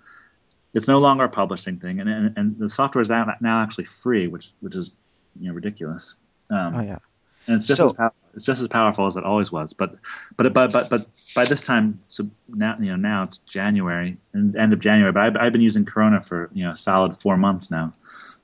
it's 0.75 0.87
no 0.87 0.99
longer 0.99 1.25
a 1.25 1.29
publishing 1.29 1.79
thing, 1.79 1.99
and 2.01 2.09
and, 2.11 2.37
and 2.37 2.59
the 2.59 2.69
software 2.69 3.01
is 3.03 3.09
now, 3.09 3.35
now 3.41 3.63
actually 3.63 3.85
free, 3.87 4.27
which 4.29 4.51
which 4.61 4.77
is 4.77 4.93
you 5.41 5.49
know 5.49 5.55
ridiculous. 5.55 6.15
Um, 6.51 6.75
Oh 6.75 6.81
yeah. 6.83 6.99
and 7.47 7.57
it's 7.57 7.67
just 7.67 7.79
So- 7.79 7.91
as 7.91 7.97
pow- 7.97 8.13
it's 8.35 8.45
just 8.45 8.61
as 8.61 8.69
powerful 8.69 9.07
as 9.07 9.17
it 9.17 9.25
always 9.25 9.51
was. 9.51 9.73
But 9.73 9.97
but 10.37 10.53
but 10.53 10.71
but 10.71 10.91
but 10.91 11.07
by 11.35 11.45
this 11.47 11.63
time, 11.63 11.99
so 12.09 12.29
now 12.55 12.77
you 12.79 12.91
know 12.91 12.97
now 12.97 13.23
it's 13.25 13.39
January 13.39 14.17
and 14.35 14.55
end 14.57 14.73
of 14.73 14.79
January. 14.79 15.11
But 15.11 15.23
I've, 15.23 15.37
I've 15.39 15.53
been 15.53 15.63
using 15.63 15.85
Corona 15.85 16.21
for 16.21 16.51
you 16.53 16.65
know 16.65 16.75
solid 16.75 17.17
four 17.17 17.37
months 17.37 17.71
now, 17.71 17.93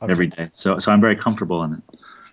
Okay. 0.03 0.11
every 0.11 0.29
day. 0.29 0.49
So 0.53 0.79
so 0.79 0.91
I'm 0.91 1.00
very 1.00 1.14
comfortable 1.17 1.62
in 1.62 1.75
it. 1.75 1.83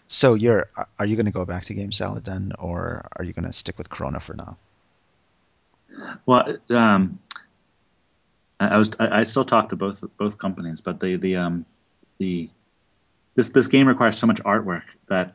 So 0.07 0.33
you're 0.33 0.69
are 0.97 1.05
you 1.05 1.15
going 1.17 1.25
to 1.27 1.31
go 1.31 1.45
back 1.45 1.63
to 1.65 1.73
Game 1.75 1.91
Salad 1.91 2.23
then, 2.25 2.53
or 2.57 3.05
are 3.17 3.25
you 3.25 3.33
going 3.33 3.45
to 3.45 3.53
stick 3.53 3.77
with 3.77 3.89
Corona 3.89 4.19
for 4.21 4.33
now? 4.35 4.57
Well, 6.25 6.57
um, 6.69 7.19
I, 8.61 8.75
I 8.75 8.77
was 8.77 8.91
I, 8.99 9.19
I 9.19 9.23
still 9.23 9.43
talk 9.43 9.69
to 9.69 9.75
both 9.75 10.03
both 10.17 10.37
companies, 10.37 10.79
but 10.81 10.99
the 10.99 11.15
the 11.17 11.35
um, 11.35 11.65
the 12.19 12.49
this 13.35 13.49
this 13.49 13.67
game 13.67 13.87
requires 13.87 14.17
so 14.17 14.27
much 14.27 14.41
artwork 14.43 14.83
that 15.07 15.33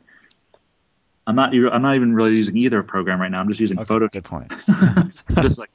I'm 1.27 1.35
not 1.35 1.53
I'm 1.53 1.81
not 1.81 1.95
even 1.95 2.15
really 2.15 2.35
using 2.35 2.55
either 2.57 2.81
program 2.83 3.19
right 3.19 3.29
now. 3.31 3.39
I'm 3.41 3.47
just 3.49 3.59
using 3.59 3.79
Okay, 3.79 3.93
Photoshop. 3.93 4.11
good 4.11 4.23
point. 4.23 4.49
just, 5.11 5.27
just 5.35 5.57
like 5.59 5.69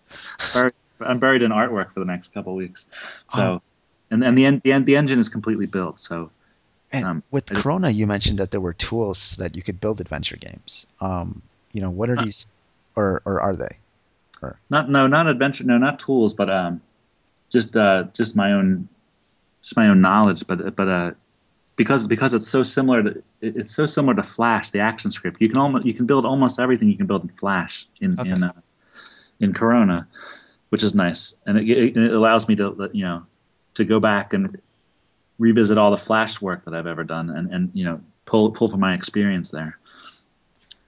buried, 0.54 0.72
I'm 1.00 1.18
buried 1.18 1.42
in 1.42 1.50
artwork 1.52 1.92
for 1.92 2.00
the 2.00 2.06
next 2.06 2.32
couple 2.32 2.52
of 2.52 2.56
weeks. 2.56 2.86
So, 3.28 3.42
Oh. 3.44 3.62
and 4.10 4.24
and 4.24 4.36
the 4.36 4.46
en- 4.46 4.60
the, 4.64 4.72
en- 4.72 4.84
the 4.84 4.96
engine 4.96 5.18
is 5.18 5.28
completely 5.28 5.66
built. 5.66 6.00
So 6.00 6.30
And 6.92 7.04
Um, 7.04 7.22
with 7.30 7.52
I- 7.52 7.60
Corona, 7.60 7.90
you 7.90 8.06
mentioned 8.06 8.38
that 8.38 8.50
there 8.50 8.60
were 8.62 8.72
tools 8.72 9.36
that 9.36 9.56
you 9.56 9.62
could 9.62 9.78
build 9.80 10.00
adventure 10.00 10.36
games. 10.36 10.86
Um, 11.00 11.42
you 11.72 11.80
know, 11.82 11.90
what 11.90 12.08
are 12.08 12.18
Uh, 12.18 12.24
these, 12.24 12.48
or 12.96 13.20
or 13.26 13.40
are 13.42 13.54
they? 13.54 13.76
Or? 14.42 14.58
not 14.70 14.88
no 14.90 15.06
not 15.06 15.26
adventure 15.28 15.62
no 15.64 15.76
not 15.78 15.98
tools 16.00 16.34
but 16.34 16.48
um 16.50 16.80
just 17.52 17.76
uh 17.76 18.04
just 18.12 18.36
my 18.36 18.52
own 18.52 18.88
just 19.62 19.76
my 19.76 19.88
own 19.88 20.00
knowledge 20.00 20.46
but 20.46 20.74
but 20.76 20.88
uh 20.88 21.10
because 21.76 22.06
because 22.06 22.34
it's 22.34 22.48
so 22.48 22.62
similar 22.62 23.02
to 23.02 23.22
it's 23.40 23.74
so 23.74 23.86
similar 23.86 24.14
to 24.14 24.22
Flash 24.22 24.70
the 24.70 24.80
action 24.80 25.10
script. 25.10 25.40
You 25.40 25.48
can 25.48 25.58
almost 25.58 25.86
you 25.86 25.94
can 25.94 26.06
build 26.06 26.24
almost 26.24 26.58
everything 26.58 26.88
you 26.88 26.96
can 26.96 27.06
build 27.06 27.22
in 27.22 27.28
Flash 27.28 27.86
in 28.00 28.18
Okay. 28.18 28.30
in 28.30 28.44
uh, 28.44 28.52
in 29.40 29.52
Corona 29.52 30.06
which 30.70 30.82
is 30.82 30.94
nice. 30.94 31.34
And 31.46 31.58
it, 31.58 31.68
it, 31.68 31.96
it 31.96 32.12
allows 32.12 32.48
me 32.48 32.56
to 32.56 32.90
you 32.92 33.04
know 33.04 33.22
to 33.74 33.84
go 33.84 34.00
back 34.00 34.32
and 34.32 34.58
revisit 35.38 35.78
all 35.78 35.90
the 35.90 35.96
Flash 35.96 36.40
work 36.40 36.64
that 36.64 36.74
I've 36.74 36.86
ever 36.86 37.04
done 37.04 37.30
and 37.30 37.50
and 37.52 37.70
you 37.74 37.84
know 37.84 38.00
pull 38.26 38.50
pull 38.50 38.68
from 38.68 38.80
my 38.80 38.94
experience 38.94 39.50
there. 39.50 39.78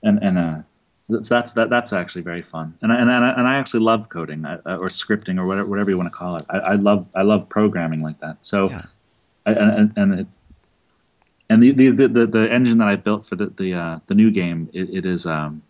And 0.03 0.23
and 0.23 0.39
uh 0.39 0.59
so 1.07 1.21
that's 1.21 1.53
that, 1.53 1.69
that's 1.69 1.93
actually 1.93 2.23
very 2.23 2.41
fun, 2.41 2.79
and 2.81 2.91
I, 2.91 2.97
and 2.97 3.11
I, 3.11 3.31
and 3.33 3.47
I 3.47 3.57
actually 3.57 3.81
love 3.81 4.09
coding 4.09 4.47
uh, 4.47 4.59
or 4.65 4.89
scripting 4.89 5.39
or 5.39 5.47
whatever 5.47 5.69
whatever 5.69 5.91
you 5.91 5.99
want 5.99 6.11
to 6.11 6.17
call 6.17 6.37
it. 6.37 6.45
I, 6.49 6.59
I 6.59 6.75
love 6.77 7.11
I 7.15 7.21
love 7.21 7.47
programming 7.49 8.01
like 8.01 8.19
that. 8.21 8.39
So, 8.41 8.71
Yeah. 8.71 8.83
I, 9.45 9.53
and 9.53 9.93
and 9.97 10.21
it, 10.21 10.27
and 11.51 11.63
the, 11.63 11.73
the 11.73 12.09
the 12.09 12.27
the 12.27 12.51
engine 12.51 12.79
that 12.79 12.89
I 12.89 12.97
built 12.97 13.27
for 13.27 13.37
the 13.37 13.49
the 13.49 13.75
uh, 13.75 13.99
the 14.07 14.15
new 14.15 14.31
game 14.31 14.71
it, 14.73 14.89
it 14.89 15.05
is 15.05 15.27
um 15.27 15.63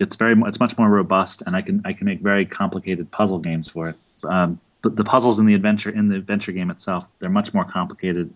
it's 0.00 0.16
very 0.16 0.36
it's 0.46 0.60
much 0.60 0.76
more 0.76 0.90
robust, 0.90 1.42
and 1.46 1.56
I 1.56 1.62
can 1.62 1.80
I 1.86 1.94
can 1.94 2.04
make 2.04 2.20
very 2.20 2.44
complicated 2.44 3.10
puzzle 3.10 3.38
games 3.38 3.70
for 3.70 3.88
it. 3.88 3.96
Um, 4.24 4.60
the, 4.82 4.90
the 4.90 5.04
puzzles 5.04 5.38
in 5.38 5.46
the 5.46 5.54
adventure 5.54 5.88
in 5.88 6.08
the 6.08 6.16
adventure 6.16 6.52
game 6.52 6.70
itself 6.70 7.10
they're 7.20 7.30
much 7.30 7.54
more 7.54 7.64
complicated. 7.64 8.32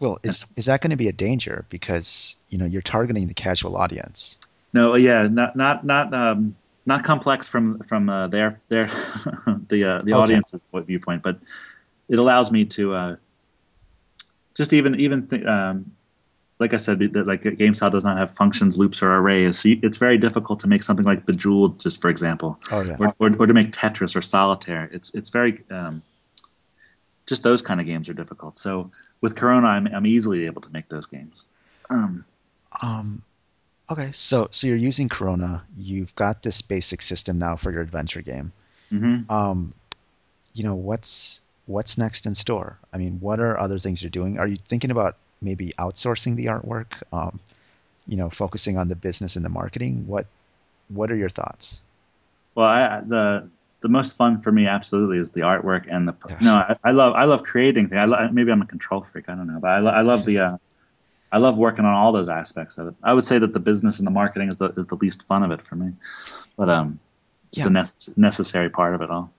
Well, 0.00 0.18
is 0.24 0.46
is 0.56 0.66
that 0.66 0.80
going 0.80 0.90
to 0.90 0.96
be 0.96 1.06
a 1.06 1.12
danger 1.12 1.64
because 1.68 2.36
you 2.48 2.58
know 2.58 2.64
you're 2.64 2.82
targeting 2.82 3.28
the 3.28 3.34
casual 3.34 3.76
audience? 3.76 4.40
No, 4.72 4.94
yeah, 4.94 5.26
not 5.26 5.56
not 5.56 5.84
not 5.84 6.14
um, 6.14 6.54
not 6.86 7.04
complex 7.04 7.48
from 7.48 7.80
from 7.80 8.08
uh, 8.08 8.28
their 8.28 8.60
their 8.68 8.86
the 9.68 9.84
uh, 9.84 10.02
the 10.02 10.12
Okay. 10.12 10.14
audience's 10.14 10.60
viewpoint, 10.72 11.22
but 11.22 11.38
it 12.08 12.18
allows 12.18 12.50
me 12.50 12.64
to 12.66 12.94
uh, 12.94 13.16
just 14.54 14.72
even 14.72 14.98
even 15.00 15.26
th- 15.26 15.44
um, 15.44 15.90
like 16.60 16.74
I 16.74 16.76
said, 16.76 16.98
that 16.98 17.26
like 17.26 17.42
Game 17.56 17.74
Salad 17.74 17.92
does 17.92 18.04
not 18.04 18.18
have 18.18 18.34
functions, 18.34 18.76
loops, 18.78 19.02
or 19.02 19.14
arrays, 19.16 19.58
so 19.60 19.70
you, 19.70 19.80
it's 19.82 19.96
very 19.96 20.18
difficult 20.18 20.60
to 20.60 20.68
make 20.68 20.82
something 20.82 21.06
like 21.06 21.24
Bejeweled, 21.26 21.80
just 21.80 22.00
for 22.00 22.10
example, 22.10 22.60
Oh 22.70 22.82
yeah. 22.82 22.96
or, 22.98 23.14
or, 23.18 23.34
or 23.38 23.46
to 23.46 23.54
make 23.54 23.72
Tetris 23.72 24.14
or 24.14 24.22
Solitaire. 24.22 24.88
It's 24.92 25.10
it's 25.14 25.30
very 25.30 25.58
um, 25.70 26.02
just 27.26 27.42
those 27.42 27.62
kind 27.62 27.80
of 27.80 27.86
games 27.86 28.08
are 28.08 28.12
difficult. 28.14 28.56
So 28.58 28.90
with 29.20 29.34
Corona, 29.34 29.66
I'm 29.68 29.86
I'm 29.88 30.06
easily 30.06 30.46
able 30.46 30.60
to 30.62 30.70
make 30.70 30.88
those 30.88 31.06
games. 31.06 31.46
Um, 31.88 32.24
Um, 32.82 33.22
okay, 33.90 34.10
so 34.12 34.48
so 34.50 34.66
you're 34.66 34.76
using 34.76 35.08
Corona. 35.08 35.64
You've 35.76 36.14
got 36.16 36.42
this 36.42 36.62
basic 36.62 37.02
system 37.02 37.38
now 37.38 37.56
for 37.56 37.70
your 37.72 37.82
adventure 37.82 38.22
game. 38.22 38.52
mhm. 38.92 39.28
Um, 39.30 39.72
you 40.54 40.64
know 40.64 40.74
what's 40.74 41.42
what's 41.66 41.96
next 41.98 42.26
in 42.26 42.34
store? 42.34 42.78
I 42.92 42.98
mean, 42.98 43.18
what 43.20 43.38
are 43.40 43.58
other 43.58 43.78
things 43.78 44.02
you're 44.02 44.10
doing? 44.10 44.38
Are 44.38 44.46
you 44.46 44.56
thinking 44.56 44.90
about 44.90 45.16
maybe 45.40 45.72
outsourcing 45.78 46.36
the 46.36 46.46
artwork? 46.46 47.02
Um, 47.12 47.38
you 48.06 48.16
know, 48.16 48.28
focusing 48.30 48.76
on 48.76 48.88
the 48.88 48.96
business 48.96 49.36
and 49.36 49.44
the 49.44 49.48
marketing. 49.50 50.06
What 50.06 50.26
what 50.88 51.10
are 51.10 51.16
your 51.16 51.28
thoughts? 51.30 51.82
Well, 52.56 52.66
I, 52.66 53.00
the 53.06 53.48
the 53.82 53.88
most 53.88 54.16
fun 54.16 54.40
for 54.42 54.50
me 54.52 54.66
absolutely 54.66 55.18
is 55.18 55.32
the 55.32 55.40
artwork 55.42 55.86
and 55.88 56.08
the 56.08 56.14
Yeah. 56.28 56.38
no. 56.42 56.54
I, 56.56 56.76
I 56.82 56.90
love 56.90 57.14
I 57.14 57.24
love 57.24 57.42
creating 57.44 57.88
things. 57.88 57.98
I 58.00 58.04
lo- 58.06 58.28
maybe 58.32 58.50
I'm 58.50 58.60
a 58.62 58.66
control 58.66 59.02
freak. 59.02 59.28
I 59.28 59.34
don't 59.36 59.46
know, 59.46 59.58
but 59.60 59.70
I, 59.70 59.78
lo- 59.78 59.90
I 59.92 60.00
love 60.02 60.24
the 60.24 60.38
uh, 60.40 60.56
I 61.32 61.38
love 61.38 61.56
working 61.58 61.84
on 61.84 61.94
all 61.94 62.12
those 62.12 62.28
aspects 62.28 62.76
of 62.78 62.88
it. 62.88 62.94
I 63.02 63.12
would 63.12 63.24
say 63.24 63.38
that 63.38 63.52
the 63.52 63.60
business 63.60 63.98
and 63.98 64.06
the 64.06 64.10
marketing 64.10 64.48
is 64.48 64.58
the 64.58 64.70
is 64.76 64.86
the 64.86 64.96
least 64.96 65.22
fun 65.22 65.42
of 65.42 65.50
it 65.50 65.62
for 65.62 65.76
me, 65.76 65.92
but 66.56 66.68
um, 66.68 66.98
it's 67.48 67.58
Yeah. 67.58 67.64
the 67.64 67.70
nec- 67.70 68.16
necessary 68.16 68.68
part 68.68 68.94
of 68.94 69.00
it 69.02 69.10
all. 69.10 69.30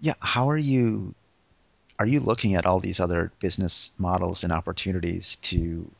Yeah, 0.00 0.14
how 0.20 0.48
are 0.48 0.58
you 0.58 1.14
are 1.98 2.06
you 2.06 2.20
looking 2.20 2.54
at 2.54 2.66
all 2.66 2.80
these 2.80 2.98
other 3.00 3.32
business 3.40 3.92
models 3.98 4.42
and 4.42 4.52
opportunities 4.52 5.36
to 5.36 5.90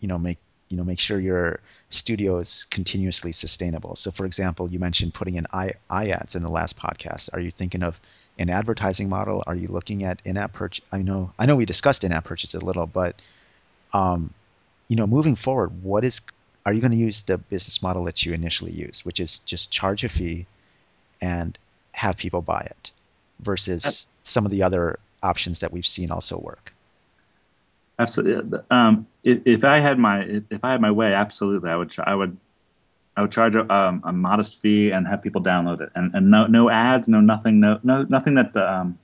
you 0.00 0.08
know 0.08 0.18
make 0.18 0.38
you 0.68 0.76
know 0.76 0.84
make 0.84 1.00
sure 1.00 1.18
your 1.20 1.60
studio 1.88 2.38
is 2.38 2.64
continuously 2.70 3.32
sustainable? 3.32 3.94
So 3.94 4.10
for 4.10 4.26
example, 4.26 4.68
you 4.68 4.78
mentioned 4.78 5.14
putting 5.14 5.34
in 5.36 5.46
i 5.52 5.72
ads 5.90 6.34
in 6.34 6.42
the 6.42 6.50
last 6.50 6.76
podcast. 6.76 7.30
Are 7.32 7.40
you 7.40 7.50
thinking 7.50 7.82
of 7.82 8.00
an 8.38 8.48
advertising 8.50 9.08
model? 9.08 9.42
Are 9.46 9.54
you 9.54 9.68
looking 9.68 10.02
at 10.04 10.22
in-app 10.24 10.52
purchase? 10.52 10.84
I 10.92 10.98
know 11.02 11.32
I 11.38 11.46
know 11.46 11.56
we 11.56 11.64
discussed 11.66 12.04
in-app 12.04 12.24
purchase 12.24 12.54
a 12.54 12.58
little, 12.60 12.86
but 12.86 13.20
um, 13.92 14.32
you 14.88 14.96
know, 14.96 15.06
moving 15.06 15.36
forward, 15.36 15.82
what 15.82 16.04
is 16.04 16.20
are 16.64 16.72
you 16.72 16.80
going 16.80 16.92
to 16.92 16.96
use 16.96 17.24
the 17.24 17.38
business 17.38 17.82
model 17.82 18.04
that 18.04 18.24
you 18.24 18.32
initially 18.32 18.72
used, 18.72 19.04
which 19.04 19.18
is 19.18 19.40
just 19.40 19.72
charge 19.72 20.04
a 20.04 20.08
fee 20.08 20.46
and 21.20 21.58
have 21.92 22.16
people 22.16 22.40
buy 22.40 22.60
it 22.60 22.92
versus 23.40 24.08
some 24.22 24.44
of 24.44 24.52
the 24.52 24.62
other 24.62 24.98
options 25.22 25.58
that 25.60 25.72
we've 25.72 25.86
seen 25.86 26.10
also 26.10 26.38
work. 26.38 26.72
Absolutely. 27.98 28.58
Um, 28.70 29.06
if, 29.22 29.40
if 29.44 29.64
I 29.64 29.78
had 29.78 29.98
my 29.98 30.22
if, 30.50 30.64
I 30.64 30.72
had 30.72 30.80
my 30.80 30.90
way, 30.90 31.14
absolutely, 31.14 31.70
I 31.70 31.76
would 31.76 31.94
I 31.98 32.14
would 32.14 32.36
I 33.16 33.22
would 33.22 33.30
charge 33.30 33.54
a, 33.54 33.72
um, 33.72 34.02
a 34.04 34.12
modest 34.12 34.60
fee 34.60 34.90
and 34.90 35.06
have 35.06 35.22
people 35.22 35.42
download 35.42 35.80
it, 35.80 35.90
and, 35.94 36.12
and 36.14 36.30
no 36.30 36.46
no 36.46 36.70
ads, 36.70 37.08
no 37.08 37.20
nothing, 37.20 37.60
no 37.60 37.78
no 37.82 38.02
nothing 38.08 38.34
that 38.34 38.56
um, 38.56 38.98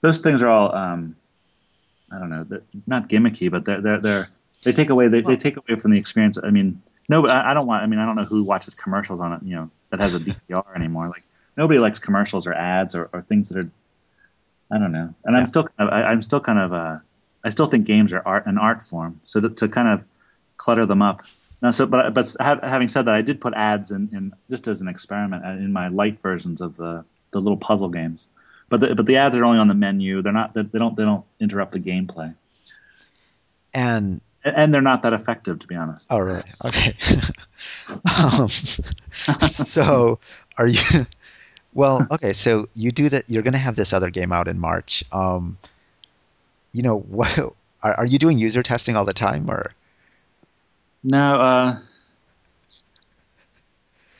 those 0.00 0.20
things 0.20 0.42
are 0.42 0.48
all 0.48 0.74
um, 0.74 1.14
I 2.14 2.18
don't 2.18 2.30
know, 2.30 2.60
not 2.86 3.08
gimmicky, 3.08 3.50
but 3.50 3.64
they're 3.64 3.80
they're, 3.80 4.00
they're 4.00 4.26
they 4.62 4.72
take 4.72 4.90
away 4.90 5.08
they, 5.08 5.20
they 5.20 5.36
take 5.36 5.56
away 5.56 5.78
from 5.78 5.90
the 5.90 5.98
experience. 5.98 6.38
I 6.42 6.50
mean, 6.50 6.80
no, 7.08 7.22
but 7.22 7.30
I, 7.30 7.50
I 7.50 7.54
don't 7.54 7.66
want. 7.66 7.82
I 7.82 7.86
mean, 7.86 7.98
I 7.98 8.06
don't 8.06 8.16
know 8.16 8.24
who 8.24 8.44
watches 8.44 8.74
commercials 8.74 9.20
on 9.20 9.32
it. 9.32 9.40
You 9.42 9.56
know, 9.56 9.70
that 9.90 10.00
has 10.00 10.14
a 10.14 10.20
DVR 10.20 10.74
anymore. 10.76 11.08
Like 11.08 11.24
nobody 11.56 11.78
likes 11.78 11.98
commercials 11.98 12.46
or 12.46 12.54
ads 12.54 12.94
or, 12.94 13.10
or 13.12 13.22
things 13.22 13.48
that 13.48 13.58
are 13.58 13.70
I 14.70 14.78
don't 14.78 14.92
know. 14.92 15.14
And 15.24 15.34
Yeah. 15.34 15.40
I'm 15.40 15.46
still 15.46 15.64
kind 15.64 15.88
of, 15.88 15.94
I, 15.94 16.02
I'm 16.04 16.22
still 16.22 16.40
kind 16.40 16.58
of 16.58 16.72
uh, 16.72 16.98
I 17.44 17.48
still 17.50 17.66
think 17.66 17.86
games 17.86 18.12
are 18.12 18.22
art 18.24 18.46
an 18.46 18.58
art 18.58 18.82
form. 18.82 19.20
So 19.24 19.40
to, 19.40 19.50
to 19.50 19.68
kind 19.68 19.88
of 19.88 20.02
clutter 20.56 20.86
them 20.86 21.02
up. 21.02 21.20
Now, 21.62 21.70
so 21.70 21.86
but 21.86 22.12
but 22.14 22.34
ha- 22.40 22.60
having 22.62 22.88
said 22.88 23.06
that, 23.06 23.14
I 23.14 23.22
did 23.22 23.40
put 23.40 23.54
ads 23.54 23.90
in, 23.90 24.08
in 24.12 24.32
just 24.50 24.66
as 24.68 24.80
an 24.80 24.88
experiment 24.88 25.44
uh, 25.44 25.50
in 25.50 25.72
my 25.72 25.88
light 25.88 26.20
versions 26.22 26.60
of 26.60 26.76
the 26.76 27.04
the 27.30 27.40
little 27.40 27.56
puzzle 27.56 27.88
games. 27.88 28.28
But 28.74 28.80
the, 28.80 28.94
but 28.96 29.06
the 29.06 29.16
ads 29.18 29.36
are 29.36 29.44
only 29.44 29.60
on 29.60 29.68
the 29.68 29.74
menu. 29.74 30.20
They're 30.20 30.32
not 30.32 30.52
they, 30.52 30.62
they 30.62 30.80
don't 30.80 30.96
they 30.96 31.04
don't 31.04 31.24
interrupt 31.38 31.70
the 31.70 31.78
gameplay. 31.78 32.34
And 33.72 34.20
And- 34.42 34.74
they're 34.74 34.82
not 34.82 35.02
that 35.02 35.12
effective, 35.12 35.60
to 35.60 35.68
be 35.68 35.76
honest. 35.76 36.04
oh, 36.10 36.18
really? 36.18 36.42
Okay. 36.64 36.92
um, 38.26 38.48
so 38.48 40.18
are 40.58 40.66
you? 40.66 41.06
Well, 41.72 42.04
okay. 42.10 42.32
So 42.32 42.66
you 42.74 42.90
do 42.90 43.08
that. 43.10 43.30
You're 43.30 43.44
going 43.44 43.52
to 43.52 43.60
have 43.60 43.76
this 43.76 43.92
other 43.92 44.10
game 44.10 44.32
out 44.32 44.48
in 44.48 44.58
March. 44.58 45.04
Um, 45.12 45.56
you 46.72 46.82
know 46.82 46.98
what? 46.98 47.38
Are, 47.84 47.94
are 47.94 48.06
you 48.06 48.18
doing 48.18 48.38
user 48.40 48.64
testing 48.64 48.96
all 48.96 49.04
the 49.04 49.12
time, 49.12 49.48
or 49.48 49.72
No, 51.04 51.40
uh, 51.40 51.78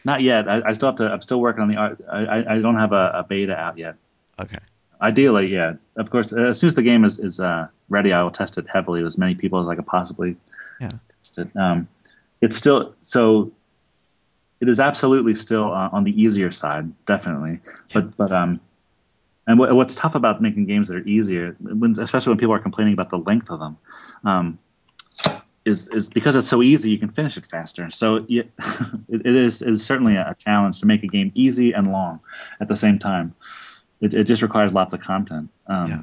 not 0.05 0.23
yet. 0.23 0.49
I, 0.49 0.63
I 0.65 0.73
still 0.75 0.91
have 0.91 0.97
to. 0.99 1.11
I'm 1.11 1.23
still 1.23 1.41
working 1.41 1.63
on 1.63 1.69
the 1.69 1.77
art. 1.77 2.01
I, 2.09 2.19
I, 2.25 2.55
I 2.55 2.59
don't 2.61 2.77
have 2.77 2.93
a, 2.93 3.11
a 3.15 3.27
beta 3.29 3.57
out 3.57 3.79
yet. 3.79 3.97
Okay? 4.41 4.59
Ideally, 5.01 5.47
yeah. 5.49 5.75
Of 5.97 6.11
course, 6.11 6.33
uh, 6.33 6.41
as 6.49 6.59
soon 6.59 6.69
as 6.69 6.75
the 6.75 6.83
game 6.83 7.05
is, 7.05 7.19
is 7.19 7.41
uh, 7.41 7.67
ready, 7.89 8.13
I 8.13 8.23
will 8.23 8.31
test 8.31 8.57
it 8.59 8.67
heavily 8.73 9.03
with 9.03 9.09
as 9.09 9.19
many 9.19 9.35
people 9.35 9.61
as 9.61 9.69
I 9.69 9.75
could 9.75 9.87
possibly 9.87 10.37
Yeah. 10.81 10.91
test 11.23 11.39
it. 11.39 11.55
Um, 11.57 11.89
it's 12.41 12.57
still 12.57 12.95
so. 13.01 13.53
It 14.61 14.69
is 14.69 14.81
absolutely 14.81 15.35
still 15.35 15.73
uh, 15.73 15.91
on 15.93 16.05
the 16.05 16.21
easier 16.21 16.51
side, 16.51 16.91
definitely. 17.07 17.61
But 17.93 18.17
but 18.17 18.33
um, 18.33 18.61
and 19.47 19.59
what, 19.59 19.75
what's 19.75 19.95
tough 19.95 20.15
about 20.15 20.41
making 20.41 20.65
games 20.67 20.89
that 20.89 20.97
are 20.97 21.07
easier, 21.07 21.57
when, 21.61 21.99
especially 21.99 22.31
when 22.31 22.39
people 22.39 22.55
are 22.55 22.59
complaining 22.59 22.95
about 22.95 23.11
the 23.11 23.19
length 23.19 23.51
of 23.51 23.61
them, 23.61 23.77
um, 24.25 24.59
is 25.65 25.89
is 25.89 26.09
because 26.09 26.37
it's 26.37 26.49
so 26.49 26.63
easy, 26.63 26.91
you 26.91 26.99
can 26.99 27.09
finish 27.11 27.37
it 27.37 27.47
faster. 27.47 27.91
So 27.91 28.25
yeah, 28.29 28.43
it, 29.09 29.27
it 29.27 29.35
is 29.35 29.61
is 29.61 29.85
certainly 29.85 30.17
a 30.17 30.35
challenge 30.39 30.81
to 30.81 30.87
make 30.87 31.03
a 31.03 31.09
game 31.09 31.31
easy 31.35 31.73
and 31.73 31.91
long 31.91 32.21
at 32.61 32.69
the 32.69 32.77
same 32.77 32.99
time. 32.99 33.35
It, 34.05 34.13
it 34.13 34.25
just 34.25 34.43
requires 34.43 34.73
lots 34.73 34.93
of 34.93 35.01
content 35.01 35.49
um, 35.67 35.91
Yeah. 35.91 36.03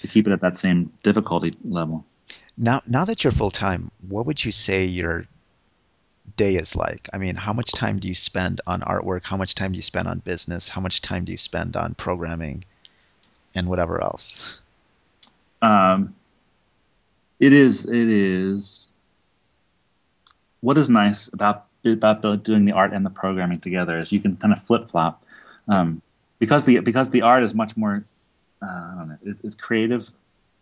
to 0.00 0.08
keep 0.08 0.26
it 0.26 0.32
at 0.32 0.40
that 0.40 0.56
same 0.56 0.92
difficulty 1.04 1.56
level. 1.64 2.04
Now, 2.56 2.82
now 2.86 3.04
that 3.04 3.22
you're 3.22 3.30
full 3.30 3.52
time, 3.52 3.92
what 4.08 4.26
would 4.26 4.44
you 4.44 4.50
say 4.50 4.84
your 4.84 5.26
day 6.36 6.56
is 6.56 6.74
like? 6.74 7.08
I 7.12 7.18
mean, 7.18 7.36
how 7.36 7.52
much 7.52 7.70
time 7.72 8.00
do 8.00 8.08
you 8.08 8.14
spend 8.14 8.60
on 8.66 8.80
artwork? 8.80 9.26
How 9.26 9.36
much 9.36 9.54
time 9.54 9.70
do 9.72 9.76
you 9.76 9.82
spend 9.82 10.08
on 10.08 10.18
business? 10.18 10.70
How 10.70 10.80
much 10.80 11.00
time 11.00 11.24
do 11.24 11.30
you 11.30 11.38
spend 11.38 11.76
on 11.76 11.94
programming, 11.94 12.64
and 13.54 13.68
whatever 13.68 14.02
else? 14.02 14.60
Um, 15.62 16.14
It 17.38 17.52
is. 17.52 17.84
It 17.84 18.08
is. 18.08 18.92
What 20.60 20.76
is 20.76 20.90
nice 20.90 21.28
about 21.32 21.66
about 21.84 22.42
doing 22.42 22.64
the 22.64 22.72
art 22.72 22.92
and 22.92 23.06
the 23.06 23.10
programming 23.10 23.60
together 23.60 24.00
is 24.00 24.10
you 24.10 24.20
can 24.20 24.36
kind 24.36 24.52
of 24.52 24.60
flip 24.60 24.90
flop, 24.90 25.22
um, 25.68 26.02
because 26.38 26.64
the 26.64 26.78
because 26.80 27.10
the 27.10 27.22
art 27.22 27.42
is 27.42 27.54
much 27.54 27.76
more. 27.76 28.04
Uh, 28.62 28.66
I 28.66 28.94
don't 28.98 29.08
know. 29.08 29.18
It, 29.24 29.36
it's 29.44 29.54
creative, 29.54 30.10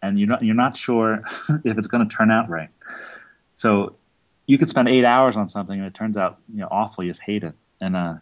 and 0.03 0.19
you're 0.19 0.29
not 0.29 0.43
you're 0.43 0.55
not 0.55 0.77
sure 0.77 1.23
if 1.65 1.79
it's 1.79 1.87
going 1.87 2.07
to 2.07 2.15
turn 2.15 2.31
out 2.31 2.49
right. 2.49 2.69
So 3.55 3.97
you 4.47 4.59
could 4.59 4.69
spend 4.69 4.89
eight 4.89 5.05
hours 5.05 5.37
on 5.37 5.49
something 5.49 5.79
and 5.79 5.87
it 5.87 5.95
turns 5.95 6.17
out 6.17 6.39
you 6.53 6.61
know 6.61 6.69
awful. 6.71 7.05
You 7.05 7.11
just 7.11 7.23
hate 7.23 7.45
it, 7.45 7.55
and 7.81 7.97
uh, 7.97 8.15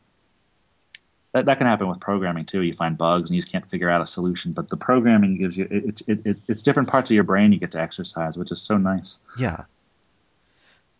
that, 1.34 1.46
that 1.46 1.58
can 1.58 1.66
happen 1.66 1.88
with 1.88 2.00
programming 2.00 2.46
too. 2.46 2.62
You 2.62 2.72
find 2.72 2.96
bugs 2.96 3.28
and 3.28 3.34
you 3.34 3.42
just 3.42 3.52
can't 3.52 3.68
figure 3.68 3.90
out 3.90 4.00
a 4.00 4.06
solution. 4.06 4.52
But 4.52 4.70
the 4.70 4.76
programming 4.76 5.36
gives 5.36 5.56
you 5.56 5.66
it, 5.70 6.00
it, 6.06 6.20
it, 6.24 6.36
it's 6.48 6.62
different 6.62 6.88
parts 6.88 7.10
of 7.10 7.14
your 7.14 7.24
brain 7.24 7.52
you 7.52 7.58
get 7.58 7.72
to 7.72 7.80
exercise, 7.80 8.38
which 8.38 8.52
is 8.52 8.62
so 8.62 8.78
nice. 8.78 9.18
Yeah. 9.38 9.64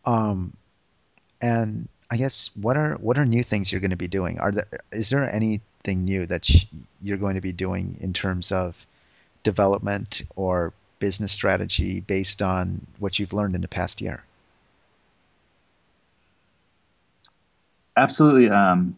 Um, 0.04 0.52
and 1.40 1.88
I 2.10 2.16
guess 2.16 2.50
what 2.60 2.76
are 2.76 2.94
what 2.96 3.16
are 3.16 3.24
new 3.24 3.42
things 3.42 3.72
you're 3.72 3.80
going 3.80 3.90
to 3.92 3.96
be 3.96 4.08
doing? 4.08 4.38
Are 4.40 4.50
there 4.50 4.66
is 4.92 5.10
there 5.10 5.28
anything 5.84 6.04
new 6.04 6.26
that 6.26 6.48
you're 7.02 7.18
going 7.18 7.34
to 7.34 7.40
be 7.40 7.52
doing 7.52 7.96
in 8.00 8.12
terms 8.12 8.50
of 8.50 8.86
development 9.42 10.22
or 10.36 10.72
business 10.98 11.32
strategy 11.32 12.00
based 12.00 12.42
on 12.42 12.86
what 12.98 13.18
you've 13.18 13.32
learned 13.32 13.54
in 13.54 13.60
the 13.60 13.68
past 13.68 14.00
year? 14.00 14.24
Absolutely. 17.96 18.50
Um, 18.50 18.96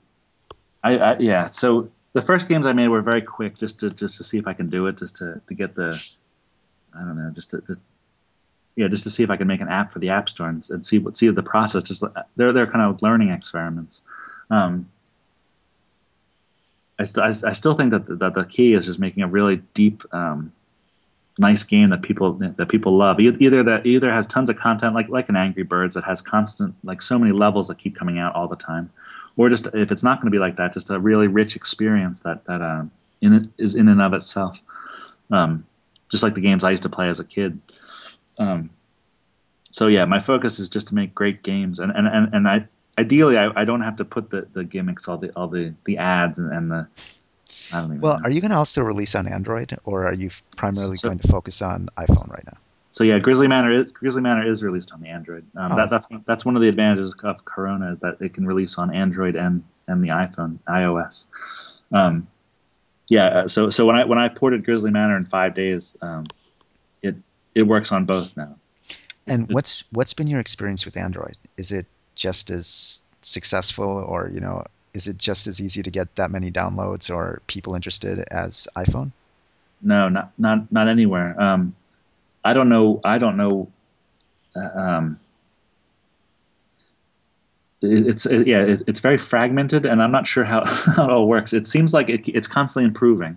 I, 0.84 0.98
I, 0.98 1.18
yeah. 1.18 1.46
So 1.46 1.90
the 2.12 2.22
first 2.22 2.48
games 2.48 2.66
I 2.66 2.72
made 2.72 2.88
were 2.88 3.02
very 3.02 3.20
quick, 3.20 3.56
just 3.56 3.80
to 3.80 3.90
just 3.90 4.16
to 4.18 4.24
see 4.24 4.38
if 4.38 4.46
I 4.46 4.54
can 4.54 4.70
do 4.70 4.86
it, 4.86 4.96
just 4.96 5.16
to 5.16 5.40
to 5.46 5.54
get 5.54 5.74
the, 5.74 6.02
I 6.94 7.00
don't 7.00 7.18
know, 7.18 7.30
just 7.30 7.50
to, 7.50 7.60
to 7.62 7.76
yeah, 8.76 8.88
just 8.88 9.04
to 9.04 9.10
see 9.10 9.22
if 9.22 9.28
I 9.28 9.36
can 9.36 9.48
make 9.48 9.60
an 9.60 9.68
app 9.68 9.92
for 9.92 9.98
the 9.98 10.08
App 10.08 10.28
Store 10.28 10.48
and, 10.48 10.66
and 10.70 10.86
see 10.86 10.98
what 10.98 11.16
see 11.16 11.28
the 11.28 11.42
process. 11.42 11.82
Just 11.82 12.04
they're 12.36 12.54
they're 12.54 12.66
kind 12.66 12.88
of 12.88 13.02
learning 13.02 13.30
experiments. 13.30 14.00
Um, 14.48 14.88
I, 16.98 17.04
st- 17.04 17.44
I, 17.44 17.48
I, 17.48 17.52
still 17.52 17.74
think 17.74 17.90
that 17.90 18.06
the, 18.06 18.16
that 18.16 18.34
the 18.34 18.44
key 18.44 18.74
is 18.74 18.86
just 18.86 18.98
making 18.98 19.22
a 19.22 19.28
really 19.28 19.56
deep, 19.74 20.02
um, 20.14 20.52
nice 21.38 21.62
game 21.62 21.88
that 21.88 22.02
people 22.02 22.32
that 22.32 22.68
people 22.68 22.96
love. 22.96 23.20
Either 23.20 23.62
that 23.62 23.84
either 23.84 24.10
has 24.10 24.26
tons 24.26 24.48
of 24.48 24.56
content 24.56 24.94
like 24.94 25.08
like 25.08 25.28
an 25.28 25.36
Angry 25.36 25.62
Birds 25.62 25.94
that 25.94 26.04
has 26.04 26.22
constant 26.22 26.74
like 26.84 27.02
so 27.02 27.18
many 27.18 27.32
levels 27.32 27.68
that 27.68 27.78
keep 27.78 27.94
coming 27.94 28.18
out 28.18 28.34
all 28.34 28.48
the 28.48 28.56
time, 28.56 28.90
or 29.36 29.48
just 29.48 29.68
if 29.74 29.92
it's 29.92 30.02
not 30.02 30.20
going 30.20 30.30
to 30.30 30.34
be 30.34 30.38
like 30.38 30.56
that, 30.56 30.72
just 30.72 30.90
a 30.90 30.98
really 30.98 31.28
rich 31.28 31.56
experience 31.56 32.20
that 32.20 32.44
that 32.46 32.62
uh, 32.62 32.84
in 33.20 33.32
it 33.34 33.48
is 33.58 33.74
in 33.74 33.88
and 33.88 34.00
of 34.00 34.14
itself. 34.14 34.60
Um, 35.30 35.66
just 36.08 36.22
like 36.22 36.34
the 36.34 36.40
games 36.40 36.64
I 36.64 36.70
used 36.70 36.84
to 36.84 36.88
play 36.88 37.08
as 37.08 37.18
a 37.20 37.24
kid. 37.24 37.60
Um, 38.38 38.70
so 39.70 39.88
yeah, 39.88 40.04
my 40.04 40.20
focus 40.20 40.58
is 40.58 40.68
just 40.68 40.88
to 40.88 40.94
make 40.94 41.14
great 41.14 41.42
games, 41.42 41.78
and 41.78 41.92
and 41.92 42.06
and, 42.06 42.32
and 42.32 42.48
I 42.48 42.66
ideally 42.98 43.38
I, 43.38 43.60
I 43.60 43.64
don't 43.64 43.82
have 43.82 43.96
to 43.96 44.04
put 44.04 44.30
the, 44.30 44.46
the 44.52 44.64
gimmicks, 44.64 45.08
all 45.08 45.18
the 45.18 45.30
all 45.36 45.48
the 45.48 45.74
the 45.84 45.98
ads 45.98 46.38
and, 46.38 46.52
and 46.52 46.70
the. 46.70 46.86
I 47.72 47.80
don't 47.80 47.90
even 47.90 48.00
well, 48.00 48.18
know. 48.18 48.24
are 48.24 48.30
you 48.30 48.40
going 48.40 48.50
to 48.50 48.56
also 48.56 48.82
release 48.82 49.14
on 49.14 49.26
Android, 49.26 49.76
or 49.84 50.06
are 50.06 50.14
you 50.14 50.30
primarily 50.56 50.96
so, 50.96 51.08
going 51.08 51.18
to 51.18 51.28
focus 51.28 51.62
on 51.62 51.88
iPhone 51.96 52.30
right 52.30 52.44
now? 52.44 52.56
So 52.92 53.04
yeah, 53.04 53.18
Grizzly 53.18 53.48
Manor 53.48 53.72
is 53.72 53.92
Grizzly 53.92 54.22
Manor 54.22 54.46
is 54.46 54.62
released 54.62 54.92
on 54.92 55.00
the 55.00 55.08
Android. 55.08 55.44
Um, 55.56 55.72
oh. 55.72 55.76
that, 55.76 55.90
that's 55.90 56.06
that's 56.26 56.44
one 56.44 56.56
of 56.56 56.62
the 56.62 56.68
advantages 56.68 57.14
of 57.22 57.44
Corona 57.44 57.90
is 57.90 57.98
that 57.98 58.16
it 58.20 58.34
can 58.34 58.46
release 58.46 58.78
on 58.78 58.94
Android 58.94 59.36
and 59.36 59.62
and 59.88 60.02
the 60.02 60.08
iPhone 60.08 60.58
iOS. 60.68 61.24
Um, 61.92 62.26
yeah, 63.08 63.26
uh, 63.26 63.48
so 63.48 63.70
so 63.70 63.84
when 63.84 63.96
I 63.96 64.04
when 64.04 64.18
I 64.18 64.28
ported 64.28 64.64
Grizzly 64.64 64.90
Manor 64.90 65.16
in 65.16 65.24
five 65.24 65.54
days, 65.54 65.96
um, 66.02 66.26
it 67.02 67.16
it 67.54 67.62
works 67.62 67.92
on 67.92 68.04
both 68.04 68.36
now. 68.36 68.56
And 69.26 69.52
what's 69.52 69.84
what's 69.90 70.14
been 70.14 70.26
your 70.26 70.40
experience 70.40 70.84
with 70.84 70.96
Android? 70.96 71.36
Is 71.56 71.72
it 71.72 71.86
just 72.16 72.50
as 72.50 73.02
successful, 73.20 73.86
or 73.86 74.30
you 74.32 74.40
know, 74.40 74.64
is 74.94 75.06
it 75.06 75.18
just 75.18 75.46
as 75.46 75.60
easy 75.60 75.82
to 75.82 75.90
get 75.90 76.16
that 76.16 76.30
many 76.30 76.50
downloads 76.50 77.14
or 77.14 77.42
people 77.46 77.74
interested 77.74 78.24
as 78.30 78.66
iPhone? 78.76 79.12
No, 79.82 80.08
not 80.08 80.32
not 80.38 80.72
not 80.72 80.88
anywhere. 80.88 81.40
Um, 81.40 81.76
I 82.44 82.54
don't 82.54 82.68
know. 82.68 83.00
I 83.04 83.18
don't 83.18 83.36
know. 83.36 83.68
Uh, 84.56 84.80
um, 84.80 85.20
it, 87.82 88.06
it's 88.06 88.26
it, 88.26 88.46
yeah, 88.46 88.62
it, 88.62 88.82
it's 88.86 89.00
very 89.00 89.18
fragmented, 89.18 89.84
and 89.86 90.02
I'm 90.02 90.12
not 90.12 90.26
sure 90.26 90.44
how, 90.44 90.64
how 90.96 91.04
it 91.04 91.10
all 91.10 91.28
works. 91.28 91.52
It 91.52 91.66
seems 91.66 91.92
like 91.92 92.08
it's 92.08 92.48
constantly 92.48 92.84
improving. 92.84 93.36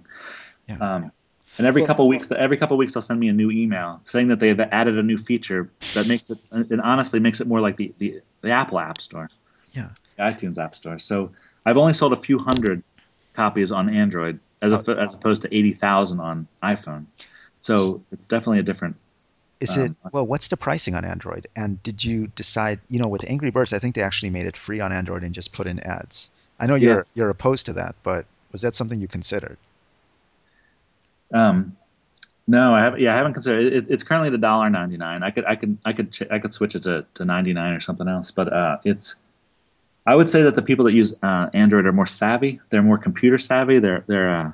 Yeah. 0.67 0.77
Um, 0.77 1.11
and 1.57 1.67
every 1.67 1.81
well, 1.81 1.87
couple 1.87 2.07
weeks, 2.07 2.31
every 2.31 2.55
couple 2.55 2.77
weeks, 2.77 2.93
they'll 2.93 3.01
send 3.01 3.19
me 3.19 3.27
a 3.27 3.33
new 3.33 3.51
email 3.51 3.99
saying 4.05 4.29
that 4.29 4.39
they've 4.39 4.59
added 4.59 4.97
a 4.97 5.03
new 5.03 5.17
feature 5.17 5.69
that 5.93 6.07
makes 6.07 6.29
it, 6.29 6.37
and 6.51 6.81
honestly 6.81 7.19
makes 7.19 7.41
it 7.41 7.47
more 7.47 7.61
like 7.61 7.77
the, 7.77 7.93
the, 7.97 8.21
the 8.41 8.49
Apple 8.49 8.79
App 8.79 9.01
Store, 9.01 9.29
yeah, 9.73 9.89
the 10.17 10.23
iTunes 10.23 10.57
App 10.57 10.75
Store. 10.75 10.99
So 10.99 11.31
I've 11.65 11.77
only 11.77 11.93
sold 11.93 12.13
a 12.13 12.17
few 12.17 12.37
hundred 12.37 12.83
copies 13.33 13.71
on 13.71 13.89
Android 13.89 14.39
as 14.61 14.73
a, 14.73 14.97
as 14.99 15.13
opposed 15.13 15.41
to 15.43 15.55
eighty 15.55 15.73
thousand 15.73 16.19
on 16.19 16.47
iPhone. 16.63 17.05
So 17.61 18.03
it's 18.11 18.27
definitely 18.27 18.59
a 18.59 18.63
different. 18.63 18.95
Is 19.59 19.77
um, 19.77 19.85
it 19.85 19.95
well? 20.11 20.25
What's 20.25 20.47
the 20.47 20.57
pricing 20.57 20.95
on 20.95 21.03
Android? 21.03 21.47
And 21.55 21.81
did 21.83 22.03
you 22.03 22.27
decide? 22.27 22.79
You 22.89 22.99
know, 22.99 23.07
with 23.07 23.29
Angry 23.29 23.51
Birds, 23.51 23.73
I 23.73 23.79
think 23.79 23.95
they 23.95 24.01
actually 24.01 24.29
made 24.29 24.45
it 24.45 24.55
free 24.55 24.79
on 24.79 24.93
Android 24.93 25.23
and 25.23 25.33
just 25.33 25.53
put 25.53 25.67
in 25.67 25.79
ads. 25.81 26.31
I 26.59 26.65
know 26.67 26.75
you're 26.75 26.97
yeah. 26.97 27.03
you're 27.15 27.29
opposed 27.29 27.65
to 27.67 27.73
that, 27.73 27.95
but 28.03 28.25
was 28.51 28.61
that 28.61 28.75
something 28.75 28.99
you 28.99 29.07
considered? 29.07 29.57
Um, 31.33 31.75
no, 32.49 32.73
I 32.73 32.79
haven't. 32.79 32.99
Yeah, 32.99 33.13
I 33.13 33.17
haven't 33.17 33.33
considered. 33.33 33.71
It, 33.71 33.87
it's 33.91 34.03
currently 34.03 34.31
the 34.31 34.39
dollar 34.39 34.71
ninety 34.71 34.97
nine. 34.97 35.21
I 35.21 35.29
could, 35.29 35.45
I 35.45 35.55
could, 35.55 35.77
I 35.85 35.93
could, 35.93 36.11
ch- 36.11 36.31
I 36.31 36.39
could 36.39 36.51
switch 36.51 36.73
it 36.73 36.81
to, 36.83 37.05
to 37.13 37.23
ninety 37.23 37.53
nine 37.53 37.75
or 37.75 37.79
something 37.79 38.07
else. 38.07 38.31
But 38.31 38.51
uh, 38.51 38.77
it's. 38.83 39.15
I 40.07 40.15
would 40.15 40.31
say 40.31 40.41
that 40.41 40.55
the 40.55 40.63
people 40.63 40.83
that 40.85 40.93
use 40.93 41.13
uh, 41.21 41.51
Android 41.53 41.85
are 41.85 41.91
more 41.91 42.07
savvy. 42.07 42.59
They're 42.71 42.81
more 42.81 42.97
computer 42.97 43.37
savvy. 43.37 43.77
They're 43.77 44.03
they're. 44.07 44.35
Uh, 44.35 44.51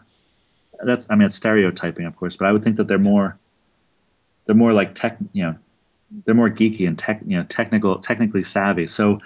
that's 0.83 1.09
I 1.09 1.15
mean 1.15 1.27
it's 1.27 1.37
stereotyping, 1.37 2.05
of 2.05 2.17
course, 2.17 2.35
but 2.35 2.49
I 2.49 2.51
would 2.51 2.65
think 2.65 2.75
that 2.75 2.89
they're 2.89 2.99
more. 2.99 3.37
They're 4.45 4.55
more 4.55 4.73
like 4.73 4.93
tech. 4.93 5.17
You 5.31 5.43
know, 5.43 5.55
they're 6.25 6.35
more 6.35 6.49
geeky 6.49 6.89
and 6.89 6.99
tech. 6.99 7.21
You 7.25 7.37
know, 7.37 7.43
technical, 7.45 7.97
technically 7.99 8.43
savvy. 8.43 8.87
So, 8.87 9.21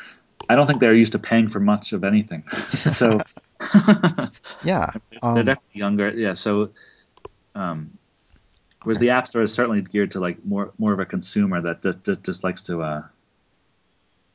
I 0.47 0.55
don't 0.55 0.67
think 0.67 0.79
they're 0.79 0.93
used 0.93 1.13
to 1.13 1.19
paying 1.19 1.47
for 1.47 1.59
much 1.59 1.91
of 1.91 2.03
anything. 2.03 2.47
so. 2.69 3.17
yeah, 4.63 4.91
um, 5.23 5.33
they're 5.33 5.43
definitely 5.43 5.79
younger. 5.79 6.09
Yeah, 6.11 6.35
so 6.35 6.69
um, 7.55 7.97
whereas 8.83 8.99
the 8.99 9.09
App 9.09 9.27
Store 9.27 9.41
is 9.41 9.53
certainly 9.53 9.81
geared 9.81 10.11
to 10.11 10.19
like 10.19 10.43
more 10.45 10.71
more 10.77 10.93
of 10.93 10.99
a 10.99 11.05
consumer 11.05 11.61
that 11.61 11.81
just 11.81 12.03
just, 12.03 12.23
just 12.23 12.43
likes 12.43 12.61
to. 12.63 12.81
Uh, 12.81 13.03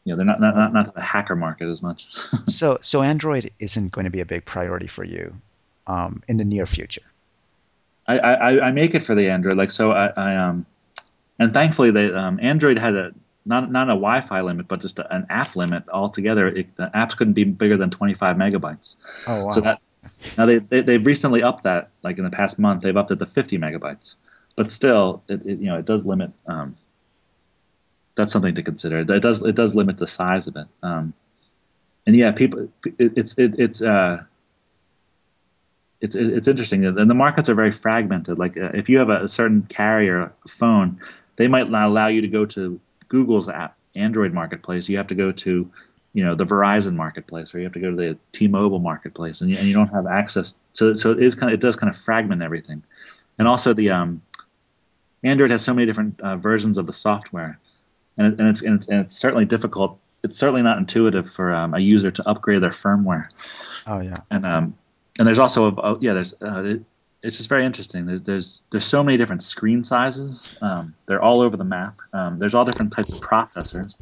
you 0.05 0.13
know, 0.13 0.19
they're 0.19 0.27
not 0.27 0.41
not, 0.41 0.55
not, 0.55 0.73
not 0.73 0.95
the 0.95 1.01
hacker 1.01 1.35
market 1.35 1.69
as 1.69 1.83
much. 1.83 2.09
so 2.47 2.79
so 2.81 3.03
Android 3.03 3.51
isn't 3.59 3.93
going 3.93 4.05
to 4.05 4.11
be 4.11 4.21
a 4.21 4.27
big 4.27 4.45
priority 4.45 4.87
for 4.87 5.05
you 5.05 5.35
um, 5.87 6.23
in 6.29 6.37
the 6.37 6.45
near 6.45 6.67
future. 6.67 7.03
I, 8.07 8.19
I, 8.19 8.67
I 8.67 8.71
make 8.71 8.95
it 8.95 9.03
for 9.03 9.15
the 9.15 9.31
Android 9.31 9.57
like 9.57 9.71
so 9.71 9.93
I, 9.93 10.09
I 10.09 10.37
um 10.37 10.67
and 11.39 11.55
thankfully 11.55 11.91
they 11.91 12.13
um, 12.13 12.39
Android 12.43 12.79
had 12.79 12.95
a 12.95 13.15
not 13.47 13.71
not 13.71 13.89
a 13.89 13.97
Wi-Fi 13.97 14.41
limit, 14.41 14.69
but 14.69 14.81
just 14.81 14.99
a, 14.99 15.15
an 15.15 15.27
app 15.31 15.57
limit 15.57 15.85
altogether. 15.89 16.49
It, 16.49 16.75
the 16.77 16.91
apps 16.95 17.17
couldn't 17.17 17.35
be 17.35 17.45
bigger 17.45 17.77
than 17.77 17.91
25 17.91 18.37
megabytes. 18.37 18.97
Oh 19.27 19.47
wow! 19.47 19.51
So 19.53 19.61
that 19.61 19.81
now 20.39 20.47
they, 20.47 20.59
they 20.59 20.81
they've 20.81 21.05
recently 21.05 21.43
upped 21.43 21.65
that. 21.65 21.91
Like 22.03 22.19
in 22.19 22.25
the 22.25 22.31
past 22.31 22.59
month, 22.59 22.83
they've 22.83 22.97
upped 22.97 23.11
it 23.11 23.19
to 23.19 23.27
50 23.27 23.59
megabytes. 23.59 24.17
But 24.57 24.71
still, 24.71 25.23
it, 25.29 25.45
it 25.45 25.59
you 25.59 25.67
know 25.67 25.79
it 25.79 25.85
does 25.85 26.07
limit. 26.07 26.31
Um, 26.47 26.77
that's 28.15 28.33
something 28.33 28.55
to 28.55 28.63
consider. 28.63 29.01
It 29.01 29.23
does 29.23 29.43
it 29.43 29.57
does 29.57 29.75
limit 29.75 29.99
the 29.99 30.07
size 30.07 30.47
of 30.47 30.57
it. 30.57 30.67
Um, 30.83 31.13
and 32.07 32.17
yeah, 32.17 32.33
people, 32.33 32.69
it, 32.85 33.13
it's 33.17 33.35
it, 33.39 33.59
it's 33.59 33.83
uh, 33.83 34.23
it's 36.01 36.15
it's 36.15 36.47
interesting. 36.47 36.85
And 36.85 37.11
the 37.11 37.15
markets 37.15 37.49
are 37.49 37.55
very 37.55 37.71
fragmented. 37.71 38.39
Like 38.39 38.57
uh, 38.57 38.71
if 38.75 38.89
you 38.89 38.99
have 38.99 39.09
a, 39.09 39.25
a 39.25 39.29
certain 39.29 39.63
carrier 39.63 40.33
phone, 40.47 41.01
they 41.37 41.49
might 41.49 41.71
not 41.71 41.87
allow 41.87 42.09
you 42.09 42.21
to 42.21 42.29
go 42.29 42.45
to 42.47 42.79
Google's 43.09 43.49
app 43.49 43.77
Android 43.95 44.33
marketplace. 44.33 44.89
You 44.89 44.97
have 44.99 45.07
to 45.09 45.15
go 45.15 45.33
to 45.33 45.71
you 46.13 46.25
know 46.25 46.35
the 46.35 46.45
Verizon 46.45 46.95
marketplace, 46.95 47.55
or 47.55 47.59
you 47.59 47.65
have 47.65 47.73
to 47.73 47.81
go 47.81 47.91
to 47.91 47.97
the 47.97 48.19
T-Mobile 48.33 48.79
marketplace, 48.79 49.41
and 49.41 49.51
you, 49.51 49.59
and 49.59 49.67
you 49.67 49.75
don't 49.75 49.89
have 49.89 50.07
access. 50.07 50.55
So 50.75 50.95
so 50.95 51.11
it 51.13 51.23
is 51.23 51.35
kind 51.35 51.51
of 51.51 51.55
it 51.55 51.61
does 51.61 51.75
kind 51.75 51.91
of 51.91 51.97
fragment 51.97 52.43
everything, 52.43 52.83
and 53.39 53.49
also 53.49 53.73
the 53.73 53.91
um, 53.91 54.23
Android 55.25 55.51
has 55.51 55.65
so 55.65 55.75
many 55.75 55.87
different 55.87 56.21
uh, 56.21 56.37
versions 56.37 56.79
of 56.79 56.87
the 56.87 56.93
software, 56.93 57.59
and, 58.19 58.33
it, 58.33 58.39
and, 58.39 58.49
it's, 58.49 58.63
and 58.63 58.77
it's 58.77 58.87
and 58.89 59.01
it's 59.01 59.17
certainly 59.17 59.45
difficult. 59.45 59.99
It's 60.23 60.39
certainly 60.39 60.63
not 60.63 60.79
intuitive 60.79 61.29
for 61.29 61.53
um, 61.53 61.75
a 61.75 61.81
user 61.81 62.11
to 62.11 62.29
upgrade 62.29 62.63
their 62.63 62.71
firmware. 62.71 63.29
Oh 63.87 64.01
yeah, 64.01 64.19
and 64.31 64.47
um, 64.47 64.77
and 65.19 65.27
there's 65.27 65.39
also 65.39 65.71
a, 65.71 65.81
a 65.81 65.99
yeah 66.01 66.13
there's 66.13 66.35
uh, 66.43 66.63
it, 66.63 66.83
it's 67.23 67.39
just 67.39 67.49
very 67.49 67.65
interesting. 67.65 68.07
There's, 68.07 68.23
there's 68.23 68.63
there's 68.71 68.85
so 68.85 69.03
many 69.03 69.17
different 69.17 69.43
screen 69.43 69.83
sizes. 69.83 70.59
Um, 70.61 70.95
they're 71.07 71.23
all 71.23 71.41
over 71.41 71.57
the 71.57 71.65
map. 71.65 72.01
Um, 72.13 72.39
there's 72.39 72.55
all 72.55 72.65
different 72.65 72.93
types 72.93 73.13
of 73.13 73.21
processors. 73.21 73.97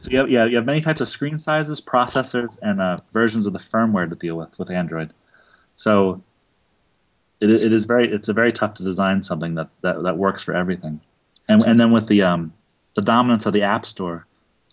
So 0.00 0.10
you 0.10 0.18
have, 0.18 0.30
yeah, 0.30 0.44
you 0.44 0.56
have 0.56 0.66
many 0.66 0.80
types 0.80 1.00
of 1.00 1.08
screen 1.08 1.38
sizes, 1.38 1.80
processors, 1.80 2.58
and 2.62 2.80
uh, 2.80 2.98
versions 3.12 3.46
of 3.46 3.52
the 3.52 3.58
firmware 3.58 4.08
to 4.08 4.16
deal 4.16 4.36
with 4.36 4.58
with 4.58 4.70
Android. 4.70 5.12
So 5.76 6.22
it, 7.40 7.50
it 7.50 7.72
is 7.72 7.84
very 7.84 8.12
it's 8.12 8.28
a 8.28 8.32
very 8.32 8.52
tough 8.52 8.74
to 8.74 8.84
design 8.84 9.22
something 9.22 9.54
that, 9.54 9.68
that, 9.82 10.02
that 10.02 10.16
works 10.16 10.42
for 10.42 10.54
everything. 10.54 11.00
and 11.48 11.62
and 11.62 11.78
then 11.80 11.92
with 11.92 12.08
the 12.08 12.22
um, 12.22 12.52
the 12.94 13.02
dominance 13.02 13.46
of 13.46 13.52
the 13.52 13.62
App 13.62 13.86
Store, 13.86 14.26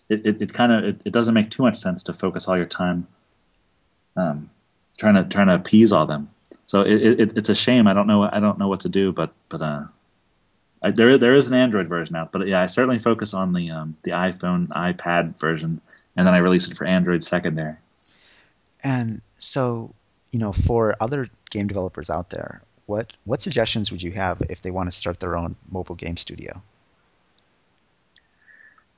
it, 0.08 0.24
it, 0.26 0.42
it 0.42 0.52
kind 0.52 0.72
of 0.72 0.84
it, 0.84 1.00
it, 1.04 1.12
doesn't 1.12 1.34
make 1.34 1.50
too 1.50 1.62
much 1.62 1.78
sense 1.78 2.02
to 2.04 2.12
focus 2.12 2.48
all 2.48 2.56
your 2.56 2.66
time 2.66 3.06
um, 4.16 4.50
trying 4.98 5.14
to 5.14 5.24
trying 5.24 5.46
to 5.46 5.54
appease 5.54 5.92
all 5.92 6.06
them. 6.06 6.28
So 6.66 6.80
it, 6.80 7.20
it, 7.20 7.38
it's 7.38 7.48
a 7.48 7.54
shame. 7.54 7.86
I 7.86 7.92
don't 7.92 8.06
know 8.06 8.22
I 8.24 8.40
don't 8.40 8.58
know 8.58 8.68
what 8.68 8.80
to 8.80 8.88
do, 8.88 9.12
but 9.12 9.32
but 9.48 9.62
uh, 9.62 9.84
I, 10.82 10.90
there 10.90 11.16
there 11.18 11.34
is 11.34 11.48
an 11.48 11.54
Android 11.54 11.88
version 11.88 12.16
out, 12.16 12.32
but 12.32 12.46
yeah, 12.48 12.62
I 12.62 12.66
certainly 12.66 12.98
focus 12.98 13.34
on 13.34 13.52
the 13.52 13.70
um, 13.70 13.96
the 14.02 14.12
iPhone 14.12 14.68
iPad 14.68 15.38
version, 15.38 15.80
and 16.16 16.26
then 16.26 16.34
I 16.34 16.38
release 16.38 16.68
it 16.68 16.76
for 16.76 16.84
Android 16.84 17.22
secondary. 17.22 17.76
And 18.84 19.20
so, 19.36 19.94
you 20.30 20.38
know, 20.38 20.52
for 20.52 20.94
other 21.00 21.28
game 21.56 21.66
developers 21.66 22.10
out 22.10 22.30
there, 22.30 22.60
what 22.86 23.12
what 23.24 23.40
suggestions 23.40 23.90
would 23.90 24.02
you 24.02 24.12
have 24.12 24.42
if 24.48 24.62
they 24.62 24.70
want 24.70 24.90
to 24.90 24.96
start 24.96 25.20
their 25.20 25.36
own 25.36 25.56
mobile 25.70 25.96
game 25.96 26.16
studio? 26.16 26.62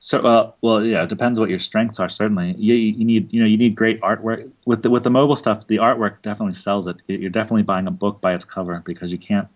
So, 0.01 0.21
uh, 0.21 0.51
well, 0.61 0.85
yeah, 0.85 1.03
it 1.03 1.09
depends 1.09 1.39
what 1.39 1.49
your 1.49 1.59
strengths 1.59 1.99
are. 1.99 2.07
Certainly, 2.07 2.55
you, 2.57 2.73
you 2.73 3.03
need 3.03 3.31
you 3.33 3.39
know 3.41 3.45
you 3.45 3.57
need 3.57 3.75
great 3.75 3.99
artwork 4.01 4.49
with 4.65 4.83
the 4.83 4.89
with 4.89 5.03
the 5.03 5.09
mobile 5.09 5.35
stuff. 5.35 5.67
The 5.67 5.77
artwork 5.77 6.21
definitely 6.21 6.53
sells 6.53 6.87
it. 6.87 6.97
You're 7.07 7.29
definitely 7.29 7.63
buying 7.63 7.87
a 7.87 7.91
book 7.91 8.21
by 8.21 8.33
its 8.33 8.45
cover 8.45 8.81
because 8.85 9.11
you 9.11 9.17
can't 9.17 9.47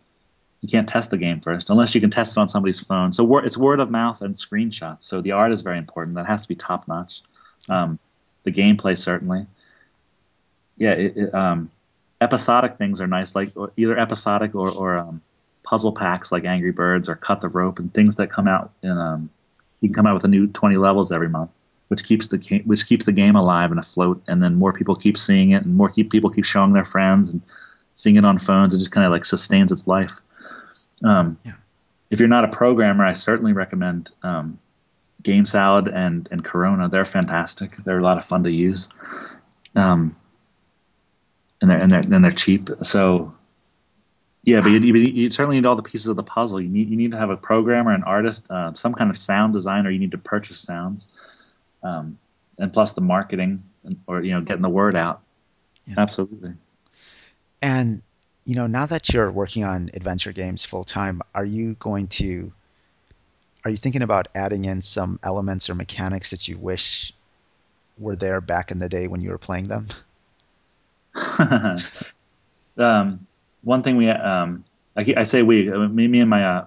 you 0.61 0.67
can't 0.67 0.87
test 0.87 1.11
the 1.11 1.17
game 1.17 1.39
first 1.39 1.69
unless 1.69 1.95
you 1.95 2.01
can 2.01 2.09
test 2.09 2.35
it 2.35 2.39
on 2.39 2.49
somebody's 2.49 2.81
phone. 2.81 3.13
So 3.13 3.37
it's 3.37 3.57
word 3.57 3.79
of 3.79 3.89
mouth 3.89 4.21
and 4.21 4.35
screenshots. 4.35 5.03
So 5.03 5.21
the 5.21 5.31
art 5.31 5.53
is 5.53 5.61
very 5.61 5.77
important. 5.77 6.15
That 6.15 6.25
has 6.25 6.41
to 6.41 6.47
be 6.47 6.55
top 6.55 6.87
notch. 6.87 7.21
Um, 7.69 7.99
the 8.43 8.51
gameplay 8.51 8.97
certainly. 8.97 9.45
Yeah, 10.77 10.91
it, 10.91 11.17
it, 11.17 11.33
um, 11.33 11.69
episodic 12.23 12.77
things 12.77 13.01
are 13.01 13.07
nice, 13.07 13.35
like 13.35 13.51
either 13.77 13.97
episodic 13.97 14.55
or 14.55 14.71
or 14.71 14.97
um, 14.97 15.21
puzzle 15.63 15.91
packs 15.91 16.31
like 16.31 16.45
Angry 16.45 16.71
Birds 16.71 17.09
or 17.09 17.15
Cut 17.15 17.41
the 17.41 17.49
Rope 17.49 17.79
and 17.79 17.93
things 17.93 18.15
that 18.15 18.29
come 18.29 18.47
out 18.47 18.71
in 18.81 18.97
um, 18.97 19.29
you 19.81 19.89
can 19.89 19.93
come 19.93 20.07
out 20.07 20.13
with 20.13 20.23
a 20.23 20.29
new 20.29 20.47
20 20.47 20.77
levels 20.77 21.11
every 21.11 21.27
month, 21.27 21.51
which 21.89 22.05
keeps 22.05 22.27
the 22.27 22.61
which 22.65 22.87
keeps 22.87 23.05
the 23.05 23.11
game 23.11 23.35
alive 23.35 23.69
and 23.69 23.79
afloat. 23.79 24.23
And 24.27 24.41
then 24.41 24.55
more 24.55 24.71
people 24.71 24.95
keep 24.95 25.17
seeing 25.17 25.51
it, 25.51 25.63
and 25.63 25.75
more 25.75 25.89
keep, 25.89 26.09
people 26.09 26.29
keep 26.29 26.45
showing 26.45 26.71
their 26.71 26.85
friends 26.85 27.29
and 27.29 27.41
seeing 27.91 28.15
it 28.15 28.23
on 28.23 28.39
phones. 28.39 28.73
It 28.73 28.79
just 28.79 28.91
kind 28.91 29.05
of 29.05 29.11
like 29.11 29.25
sustains 29.25 29.71
its 29.71 29.85
life. 29.85 30.21
Um, 31.03 31.37
yeah. 31.45 31.53
If 32.11 32.19
you're 32.19 32.29
not 32.29 32.45
a 32.45 32.47
programmer, 32.47 33.05
I 33.05 33.13
certainly 33.13 33.53
recommend 33.53 34.11
um, 34.23 34.57
Game 35.23 35.45
Salad 35.45 35.89
and 35.89 36.29
and 36.31 36.45
Corona. 36.45 36.87
They're 36.87 37.03
fantastic. 37.05 37.75
They're 37.83 37.99
a 37.99 38.03
lot 38.03 38.17
of 38.17 38.23
fun 38.23 38.43
to 38.43 38.51
use. 38.51 38.87
Um, 39.75 40.15
and 41.63 41.71
they're 41.71 41.77
and 41.77 41.91
they're 41.91 42.01
and 42.01 42.23
they're 42.23 42.31
cheap. 42.31 42.69
So 42.81 43.33
yeah, 44.43 44.59
but 44.59 44.71
you, 44.71 44.79
you, 44.79 44.93
you, 44.95 45.31
certainly 45.31 45.55
need 45.55 45.65
all 45.65 45.77
the 45.77 45.81
pieces 45.81 46.07
of 46.07 46.17
the 46.17 46.23
puzzle. 46.23 46.61
You 46.61 46.67
need 46.67 46.89
you 46.89 46.97
need 46.97 47.11
to 47.11 47.17
have 47.17 47.29
a 47.29 47.37
programmer, 47.37 47.93
an 47.93 48.03
artist, 48.03 48.45
uh, 48.51 48.73
some 48.73 48.93
kind 48.93 49.09
of 49.09 49.17
sound 49.17 49.53
designer. 49.53 49.89
You 49.89 49.99
need 49.99 50.11
to 50.11 50.17
purchase 50.17 50.59
sounds, 50.59 51.07
um, 51.81 52.19
and 52.59 52.71
plus 52.71 52.91
the 52.91 53.01
marketing 53.01 53.63
or 54.07 54.21
you 54.21 54.33
know 54.33 54.41
getting 54.41 54.61
the 54.61 54.69
word 54.69 54.97
out. 54.97 55.21
Yeah. 55.85 55.95
Absolutely. 55.97 56.51
And 57.61 58.01
you 58.43 58.55
know, 58.55 58.67
now 58.67 58.85
that 58.85 59.13
you're 59.13 59.31
working 59.31 59.63
on 59.63 59.89
adventure 59.93 60.33
games 60.33 60.65
full 60.65 60.83
time, 60.83 61.21
are 61.33 61.45
you 61.45 61.75
going 61.75 62.07
to 62.07 62.51
are 63.63 63.71
you 63.71 63.77
thinking 63.77 64.01
about 64.01 64.27
adding 64.35 64.65
in 64.65 64.81
some 64.81 65.17
elements 65.23 65.69
or 65.69 65.75
mechanics 65.75 66.31
that 66.31 66.49
you 66.49 66.57
wish 66.57 67.13
were 67.97 68.17
there 68.17 68.41
back 68.41 68.69
in 68.69 68.79
the 68.79 68.89
day 68.89 69.07
when 69.07 69.21
you 69.21 69.29
were 69.29 69.37
playing 69.37 69.69
them? 69.69 69.87
um, 72.77 73.25
one 73.63 73.83
thing 73.83 73.97
we 73.97 74.09
um, 74.09 74.63
I, 74.95 75.13
I 75.17 75.23
say 75.23 75.43
we 75.43 75.71
uh, 75.71 75.87
me, 75.87 76.07
me 76.07 76.19
and 76.21 76.29
my 76.29 76.43
uh, 76.43 76.65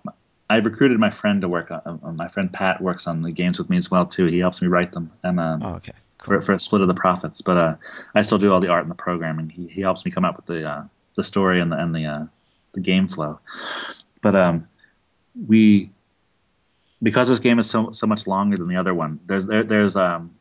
I've 0.48 0.64
recruited 0.64 0.98
my 0.98 1.10
friend 1.10 1.40
to 1.40 1.48
work 1.48 1.70
on 1.70 1.80
uh, 1.84 2.12
my 2.12 2.28
friend 2.28 2.52
Pat 2.52 2.80
works 2.80 3.06
on 3.06 3.22
the 3.22 3.32
games 3.32 3.58
with 3.58 3.68
me 3.68 3.76
as 3.76 3.90
well 3.90 4.06
too. 4.06 4.26
He 4.26 4.38
helps 4.38 4.62
me 4.62 4.68
write 4.68 4.92
them 4.92 5.10
and 5.22 5.40
um, 5.40 5.62
oh, 5.62 5.74
okay 5.74 5.92
cool. 6.18 6.40
for, 6.40 6.42
for 6.42 6.52
a 6.52 6.58
split 6.58 6.82
of 6.82 6.88
the 6.88 6.94
profits. 6.94 7.40
But 7.40 7.56
uh, 7.56 7.76
I 8.14 8.22
still 8.22 8.38
do 8.38 8.52
all 8.52 8.60
the 8.60 8.68
art 8.68 8.82
and 8.82 8.90
the 8.90 8.96
programming. 8.96 9.48
He 9.48 9.66
he 9.68 9.80
helps 9.80 10.04
me 10.04 10.10
come 10.10 10.24
up 10.24 10.36
with 10.36 10.46
the 10.46 10.68
uh, 10.68 10.84
the 11.14 11.24
story 11.24 11.60
and 11.60 11.72
the 11.72 11.78
and 11.78 11.94
the 11.94 12.06
uh, 12.06 12.24
the 12.72 12.80
game 12.80 13.08
flow. 13.08 13.38
But 14.22 14.36
um, 14.36 14.68
we 15.46 15.90
because 17.02 17.28
this 17.28 17.40
game 17.40 17.58
is 17.58 17.68
so 17.68 17.90
so 17.90 18.06
much 18.06 18.26
longer 18.26 18.56
than 18.56 18.68
the 18.68 18.76
other 18.76 18.94
one. 18.94 19.20
There's 19.26 19.46
there, 19.46 19.64
there's 19.64 19.96
um 19.96 20.34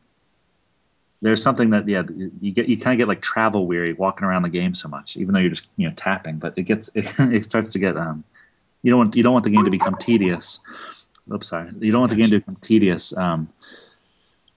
there's 1.26 1.42
something 1.42 1.70
that 1.70 1.88
yeah 1.88 2.02
you 2.40 2.52
get 2.52 2.68
you 2.68 2.78
kind 2.78 2.94
of 2.94 2.98
get 2.98 3.08
like 3.08 3.20
travel 3.20 3.66
weary 3.66 3.92
walking 3.94 4.24
around 4.24 4.42
the 4.42 4.48
game 4.48 4.74
so 4.74 4.88
much 4.88 5.16
even 5.16 5.34
though 5.34 5.40
you're 5.40 5.50
just 5.50 5.66
you 5.76 5.88
know 5.88 5.94
tapping 5.96 6.36
but 6.36 6.56
it 6.56 6.62
gets 6.62 6.88
it, 6.94 7.12
it 7.18 7.44
starts 7.44 7.68
to 7.68 7.78
get 7.78 7.96
um 7.96 8.22
you 8.82 8.90
don't 8.90 8.98
want 8.98 9.16
you 9.16 9.22
don't 9.22 9.32
want 9.32 9.44
the 9.44 9.50
game 9.50 9.64
to 9.64 9.70
become 9.70 9.96
tedious 9.96 10.60
oops 11.32 11.48
sorry 11.48 11.68
you 11.80 11.90
don't 11.90 12.00
want 12.00 12.10
the 12.10 12.16
game 12.16 12.30
to 12.30 12.38
become 12.38 12.56
tedious 12.56 13.16
um 13.16 13.48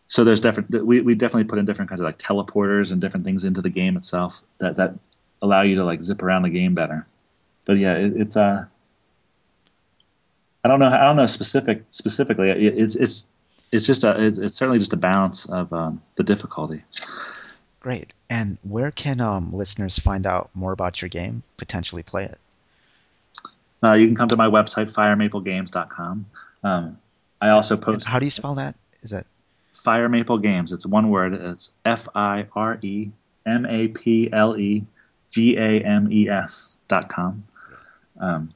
so 0.08 0.24
there's 0.24 0.42
different 0.42 0.70
we, 0.86 1.02
we 1.02 1.16
definitely 1.16 1.44
put 1.44 1.58
in 1.58 1.66
different 1.66 1.90
kinds 1.90 2.02
of 2.02 2.06
like 2.06 2.18
teleporters 2.18 2.92
and 2.92 3.02
different 3.02 3.26
things 3.26 3.44
into 3.44 3.62
the 3.62 3.70
game 3.70 3.98
itself 3.98 4.44
that 4.60 4.76
that 4.76 4.94
allow 5.42 5.62
you 5.62 5.76
to 5.76 5.84
like 5.84 6.02
zip 6.04 6.22
around 6.22 6.44
the 6.44 6.50
game 6.50 6.76
better 6.76 7.08
but 7.66 7.78
yeah 7.78 7.96
it, 7.96 8.14
it's 8.16 8.38
uh 8.38 8.64
I 10.62 10.68
don't 10.68 10.80
know. 10.80 10.88
I 10.88 11.06
don't 11.06 11.16
know 11.16 11.26
specific 11.26 11.84
specifically. 11.90 12.50
It, 12.50 12.78
it's 12.78 12.96
it's 12.96 13.28
it's 13.72 13.86
just 13.86 14.04
a 14.04 14.16
it's 14.26 14.58
certainly 14.58 14.80
just 14.80 14.94
a 14.94 14.98
balance 14.98 15.46
of 15.46 15.72
um, 15.74 16.02
the 16.16 16.24
difficulty. 16.24 16.84
Great. 17.80 18.14
And 18.30 18.60
where 18.64 18.92
can 18.92 19.22
um, 19.22 19.54
listeners 19.54 19.98
find 19.98 20.28
out 20.28 20.50
more 20.54 20.72
about 20.72 21.02
your 21.02 21.10
game, 21.10 21.44
potentially 21.58 22.04
play 22.04 22.26
it? 22.26 22.38
Uh, 23.82 23.94
you 23.94 24.08
can 24.08 24.16
come 24.16 24.28
to 24.28 24.36
my 24.36 24.48
website, 24.48 24.92
firemaplegames.com. 24.92 26.26
Um, 26.64 26.98
I 27.42 27.50
also 27.50 27.78
post. 27.78 27.96
And 27.96 28.04
how 28.06 28.20
do 28.20 28.26
you 28.26 28.32
spell 28.32 28.56
that? 28.56 28.76
Is 29.02 29.14
it 29.14 29.26
Fire 29.74 30.10
Maple 30.10 30.38
Games? 30.38 30.74
It's 30.74 30.86
one 30.86 31.10
word. 31.10 31.34
It's 31.34 31.72
F 31.86 32.08
I 32.16 32.48
R 32.54 32.78
E 32.82 33.10
M 33.46 33.66
A 33.66 33.88
P 33.88 34.30
L 34.34 34.58
E 34.58 34.86
G 35.30 35.58
A 35.58 35.80
M 35.82 36.12
E 36.12 36.28
S 36.28 36.76
dot 36.90 37.08
com. 37.08 37.44
Um, 38.20 38.54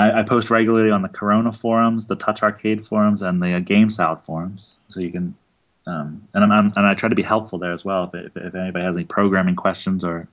I, 0.00 0.20
I, 0.20 0.22
post 0.22 0.50
regularly 0.50 0.90
on 0.90 1.02
the 1.02 1.08
Corona 1.08 1.52
forums, 1.52 2.06
the 2.06 2.16
Touch 2.16 2.42
Arcade 2.42 2.84
forums, 2.84 3.22
and 3.22 3.42
the 3.42 3.54
uh, 3.54 3.60
Game 3.60 3.90
Salad 3.90 4.20
forums. 4.20 4.72
So 4.88 5.00
you 5.00 5.12
can, 5.12 5.34
um, 5.86 6.26
and 6.34 6.44
I'm, 6.44 6.50
I'm, 6.52 6.72
and 6.76 6.86
I 6.86 6.94
try 6.94 7.08
to 7.08 7.14
be 7.14 7.22
helpful 7.22 7.58
there 7.58 7.72
as 7.72 7.84
well. 7.84 8.04
If, 8.04 8.14
if, 8.14 8.36
if 8.36 8.54
anybody 8.54 8.84
has 8.84 8.96
any 8.96 9.04
programming 9.04 9.56
questions 9.56 10.04
or 10.04 10.26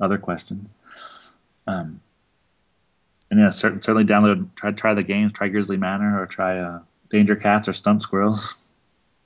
other 0.00 0.18
questions, 0.18 0.74
um, 1.66 2.00
and 3.30 3.40
yeah, 3.40 3.50
certainly, 3.50 3.82
certainly 3.82 4.04
download, 4.04 4.48
try 4.56 4.70
try 4.72 4.94
the 4.94 5.02
games, 5.02 5.32
try 5.32 5.48
Grizzly 5.48 5.78
Manor, 5.78 6.20
or 6.20 6.26
try 6.26 6.58
uh, 6.58 6.80
Danger 7.08 7.34
Cats 7.34 7.66
or 7.66 7.72
Stunt 7.72 8.02
Squirrels. 8.02 8.54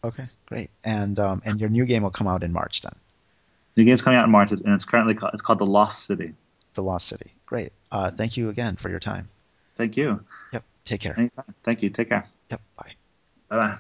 Okay, 0.04 0.24
great. 0.46 0.70
And 0.84 1.18
um, 1.18 1.42
and 1.44 1.61
your 1.61 1.70
new 1.70 1.84
game 1.84 2.04
will 2.04 2.11
come 2.11 2.28
out 2.28 2.44
in 2.44 2.52
March 2.52 2.82
then. 2.82 2.94
New 3.76 3.84
game's 3.84 4.02
coming 4.02 4.18
out 4.18 4.24
in 4.24 4.30
March, 4.30 4.52
and 4.52 4.62
it's 4.66 4.84
currently 4.84 5.14
called, 5.14 5.34
it's 5.34 5.42
called 5.42 5.58
The 5.58 5.66
Lost 5.66 6.06
City. 6.06 6.34
The 6.74 6.82
Lost 6.82 7.08
City. 7.08 7.32
Great. 7.46 7.70
Uh, 7.90 8.11
thank 8.11 8.37
you 8.37 8.48
again 8.48 8.76
for 8.76 8.90
your 8.90 9.00
time. 9.00 9.28
Thank 9.78 9.96
you. 9.96 10.20
Yep. 10.52 10.64
Take 10.84 11.00
care. 11.00 11.18
Anytime. 11.18 11.54
Thank 11.62 11.82
you. 11.82 11.90
Take 11.90 12.08
care. 12.10 12.26
Yep. 12.50 12.60
Bye. 12.76 12.92
Bye 13.48 13.56
bye. 13.56 13.78